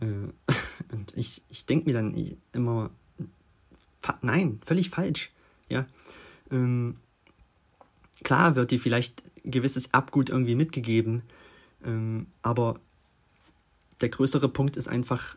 Äh, 0.01 0.07
und 0.92 1.12
ich, 1.16 1.42
ich 1.51 1.66
denke 1.66 1.87
mir 1.87 1.92
dann 1.92 2.37
immer, 2.53 2.90
nein, 4.22 4.61
völlig 4.64 4.90
falsch. 4.90 5.31
Ja. 5.68 5.87
Ähm, 6.51 6.96
klar 8.22 8.57
wird 8.57 8.70
dir 8.70 8.81
vielleicht 8.81 9.22
gewisses 9.44 9.87
Erbgut 9.87 10.31
irgendwie 10.31 10.55
mitgegeben, 10.55 11.22
ähm, 11.85 12.27
aber 12.42 12.81
der 14.01 14.09
größere 14.09 14.48
Punkt 14.48 14.77
ist 14.77 14.88
einfach, 14.88 15.37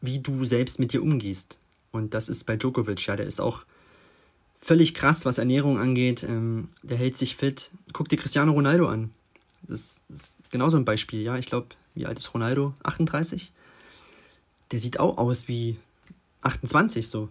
wie 0.00 0.20
du 0.20 0.44
selbst 0.44 0.78
mit 0.78 0.92
dir 0.92 1.02
umgehst. 1.02 1.58
Und 1.90 2.14
das 2.14 2.28
ist 2.28 2.44
bei 2.44 2.56
Djokovic, 2.56 3.06
ja, 3.06 3.16
der 3.16 3.26
ist 3.26 3.40
auch 3.40 3.64
völlig 4.60 4.94
krass, 4.94 5.24
was 5.24 5.38
Ernährung 5.38 5.78
angeht. 5.78 6.22
Ähm, 6.22 6.68
der 6.82 6.96
hält 6.96 7.16
sich 7.16 7.36
fit. 7.36 7.70
Guck 7.92 8.08
dir 8.08 8.16
Cristiano 8.16 8.52
Ronaldo 8.52 8.88
an. 8.88 9.10
Das 9.62 10.02
ist 10.08 10.38
genauso 10.50 10.76
ein 10.76 10.84
Beispiel, 10.84 11.22
ja. 11.22 11.36
Ich 11.38 11.46
glaube, 11.46 11.68
wie 11.94 12.06
alt 12.06 12.18
ist 12.18 12.34
Ronaldo? 12.34 12.74
38? 12.82 13.52
Der 14.70 14.80
sieht 14.80 15.00
auch 15.00 15.18
aus 15.18 15.48
wie 15.48 15.78
28 16.42 17.08
so. 17.08 17.28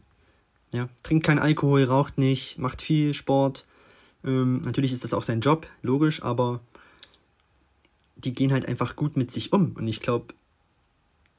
Ja, 0.71 0.87
trinkt 1.01 1.25
keinen 1.25 1.39
Alkohol, 1.39 1.83
raucht 1.83 2.17
nicht, 2.17 2.59
macht 2.59 2.81
viel 2.81 3.13
Sport. 3.13 3.65
Ähm, 4.23 4.61
natürlich 4.61 4.93
ist 4.93 5.03
das 5.03 5.13
auch 5.13 5.23
sein 5.23 5.41
Job, 5.41 5.65
logisch, 5.81 6.21
aber 6.21 6.59
die 8.17 8.33
gehen 8.33 8.51
halt 8.51 8.67
einfach 8.67 8.95
gut 8.95 9.17
mit 9.17 9.31
sich 9.31 9.51
um. 9.53 9.71
Und 9.73 9.87
ich 9.87 9.99
glaube, 10.01 10.33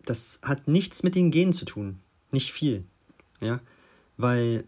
das 0.05 0.40
hat 0.42 0.66
nichts 0.66 1.03
mit 1.03 1.14
den 1.14 1.31
Genen 1.31 1.53
zu 1.53 1.64
tun. 1.64 2.00
Nicht 2.33 2.53
viel. 2.53 2.85
Ja, 3.40 3.61
weil 4.16 4.64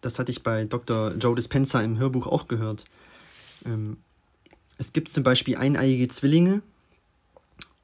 das 0.00 0.18
hatte 0.18 0.30
ich 0.30 0.42
bei 0.42 0.64
Dr. 0.64 1.12
Joe 1.14 1.34
Dispenza 1.34 1.80
im 1.80 1.98
Hörbuch 1.98 2.26
auch 2.26 2.48
gehört. 2.48 2.84
Ähm, 3.64 3.98
es 4.78 4.92
gibt 4.92 5.10
zum 5.10 5.22
Beispiel 5.22 5.56
eineiige 5.56 6.08
Zwillinge 6.08 6.62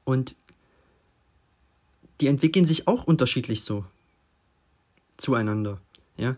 und 0.03 0.35
die 2.21 2.27
entwickeln 2.27 2.65
sich 2.65 2.87
auch 2.87 3.05
unterschiedlich 3.05 3.63
so 3.63 3.85
zueinander, 5.17 5.81
ja, 6.17 6.35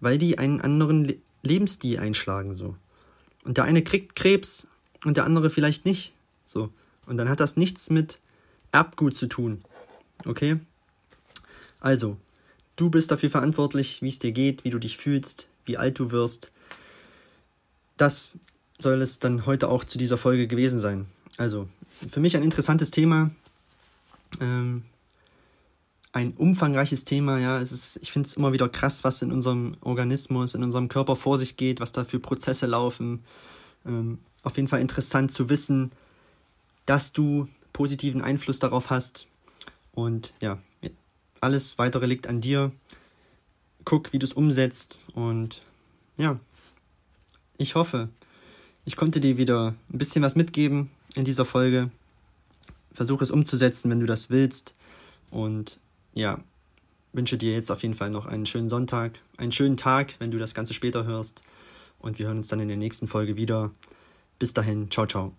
weil 0.00 0.18
die 0.18 0.38
einen 0.38 0.60
anderen 0.60 1.04
Le 1.04 1.16
Lebensstil 1.42 2.00
einschlagen 2.00 2.54
so. 2.54 2.74
Und 3.44 3.56
der 3.56 3.64
eine 3.64 3.84
kriegt 3.84 4.16
Krebs 4.16 4.66
und 5.04 5.16
der 5.16 5.24
andere 5.24 5.48
vielleicht 5.48 5.84
nicht, 5.84 6.12
so. 6.42 6.72
Und 7.06 7.18
dann 7.18 7.28
hat 7.28 7.38
das 7.38 7.56
nichts 7.56 7.88
mit 7.88 8.18
Erbgut 8.72 9.16
zu 9.16 9.28
tun, 9.28 9.60
okay? 10.24 10.58
Also, 11.78 12.16
du 12.76 12.90
bist 12.90 13.10
dafür 13.10 13.30
verantwortlich, 13.30 14.02
wie 14.02 14.08
es 14.08 14.18
dir 14.18 14.32
geht, 14.32 14.64
wie 14.64 14.70
du 14.70 14.78
dich 14.78 14.96
fühlst, 14.96 15.48
wie 15.64 15.78
alt 15.78 15.98
du 15.98 16.10
wirst. 16.10 16.52
Das 17.96 18.38
soll 18.78 19.02
es 19.02 19.18
dann 19.18 19.46
heute 19.46 19.68
auch 19.68 19.84
zu 19.84 19.98
dieser 19.98 20.18
Folge 20.18 20.46
gewesen 20.46 20.80
sein. 20.80 21.06
Also, 21.38 21.68
für 22.08 22.20
mich 22.20 22.36
ein 22.36 22.42
interessantes 22.42 22.90
Thema. 22.90 23.30
Ähm, 24.40 24.82
ein 26.12 26.32
umfangreiches 26.32 27.04
Thema, 27.04 27.38
ja. 27.38 27.60
Es 27.60 27.72
ist, 27.72 27.98
ich 28.02 28.12
finde 28.12 28.28
es 28.28 28.36
immer 28.36 28.52
wieder 28.52 28.68
krass, 28.68 29.04
was 29.04 29.22
in 29.22 29.32
unserem 29.32 29.76
Organismus, 29.80 30.54
in 30.54 30.62
unserem 30.62 30.88
Körper 30.88 31.16
vor 31.16 31.38
sich 31.38 31.56
geht, 31.56 31.80
was 31.80 31.92
da 31.92 32.04
für 32.04 32.20
Prozesse 32.20 32.66
laufen. 32.66 33.22
Ähm, 33.84 34.18
auf 34.42 34.56
jeden 34.56 34.68
Fall 34.68 34.80
interessant 34.80 35.32
zu 35.32 35.48
wissen, 35.48 35.90
dass 36.86 37.12
du 37.12 37.48
positiven 37.72 38.22
Einfluss 38.22 38.58
darauf 38.58 38.90
hast. 38.90 39.26
Und 39.92 40.32
ja, 40.40 40.58
alles 41.40 41.78
weitere 41.78 42.06
liegt 42.06 42.26
an 42.26 42.40
dir. 42.40 42.72
Guck, 43.84 44.12
wie 44.12 44.18
du 44.18 44.26
es 44.26 44.32
umsetzt. 44.32 45.04
Und 45.14 45.62
ja, 46.16 46.38
ich 47.58 47.74
hoffe, 47.74 48.08
ich 48.84 48.96
konnte 48.96 49.20
dir 49.20 49.38
wieder 49.38 49.74
ein 49.92 49.98
bisschen 49.98 50.22
was 50.22 50.36
mitgeben 50.36 50.90
in 51.14 51.24
dieser 51.24 51.44
Folge. 51.44 51.90
Versuche 52.92 53.24
es 53.24 53.30
umzusetzen, 53.30 53.90
wenn 53.90 54.00
du 54.00 54.06
das 54.06 54.30
willst. 54.30 54.74
Und 55.30 55.78
ja, 56.14 56.38
wünsche 57.12 57.36
dir 57.36 57.52
jetzt 57.52 57.70
auf 57.70 57.82
jeden 57.82 57.94
Fall 57.94 58.10
noch 58.10 58.26
einen 58.26 58.46
schönen 58.46 58.68
Sonntag, 58.68 59.18
einen 59.36 59.52
schönen 59.52 59.76
Tag, 59.76 60.14
wenn 60.18 60.30
du 60.30 60.38
das 60.38 60.54
Ganze 60.54 60.74
später 60.74 61.04
hörst. 61.04 61.42
Und 61.98 62.18
wir 62.18 62.26
hören 62.26 62.38
uns 62.38 62.48
dann 62.48 62.60
in 62.60 62.68
der 62.68 62.76
nächsten 62.76 63.08
Folge 63.08 63.36
wieder. 63.36 63.72
Bis 64.38 64.52
dahin, 64.52 64.90
ciao, 64.90 65.06
ciao. 65.06 65.32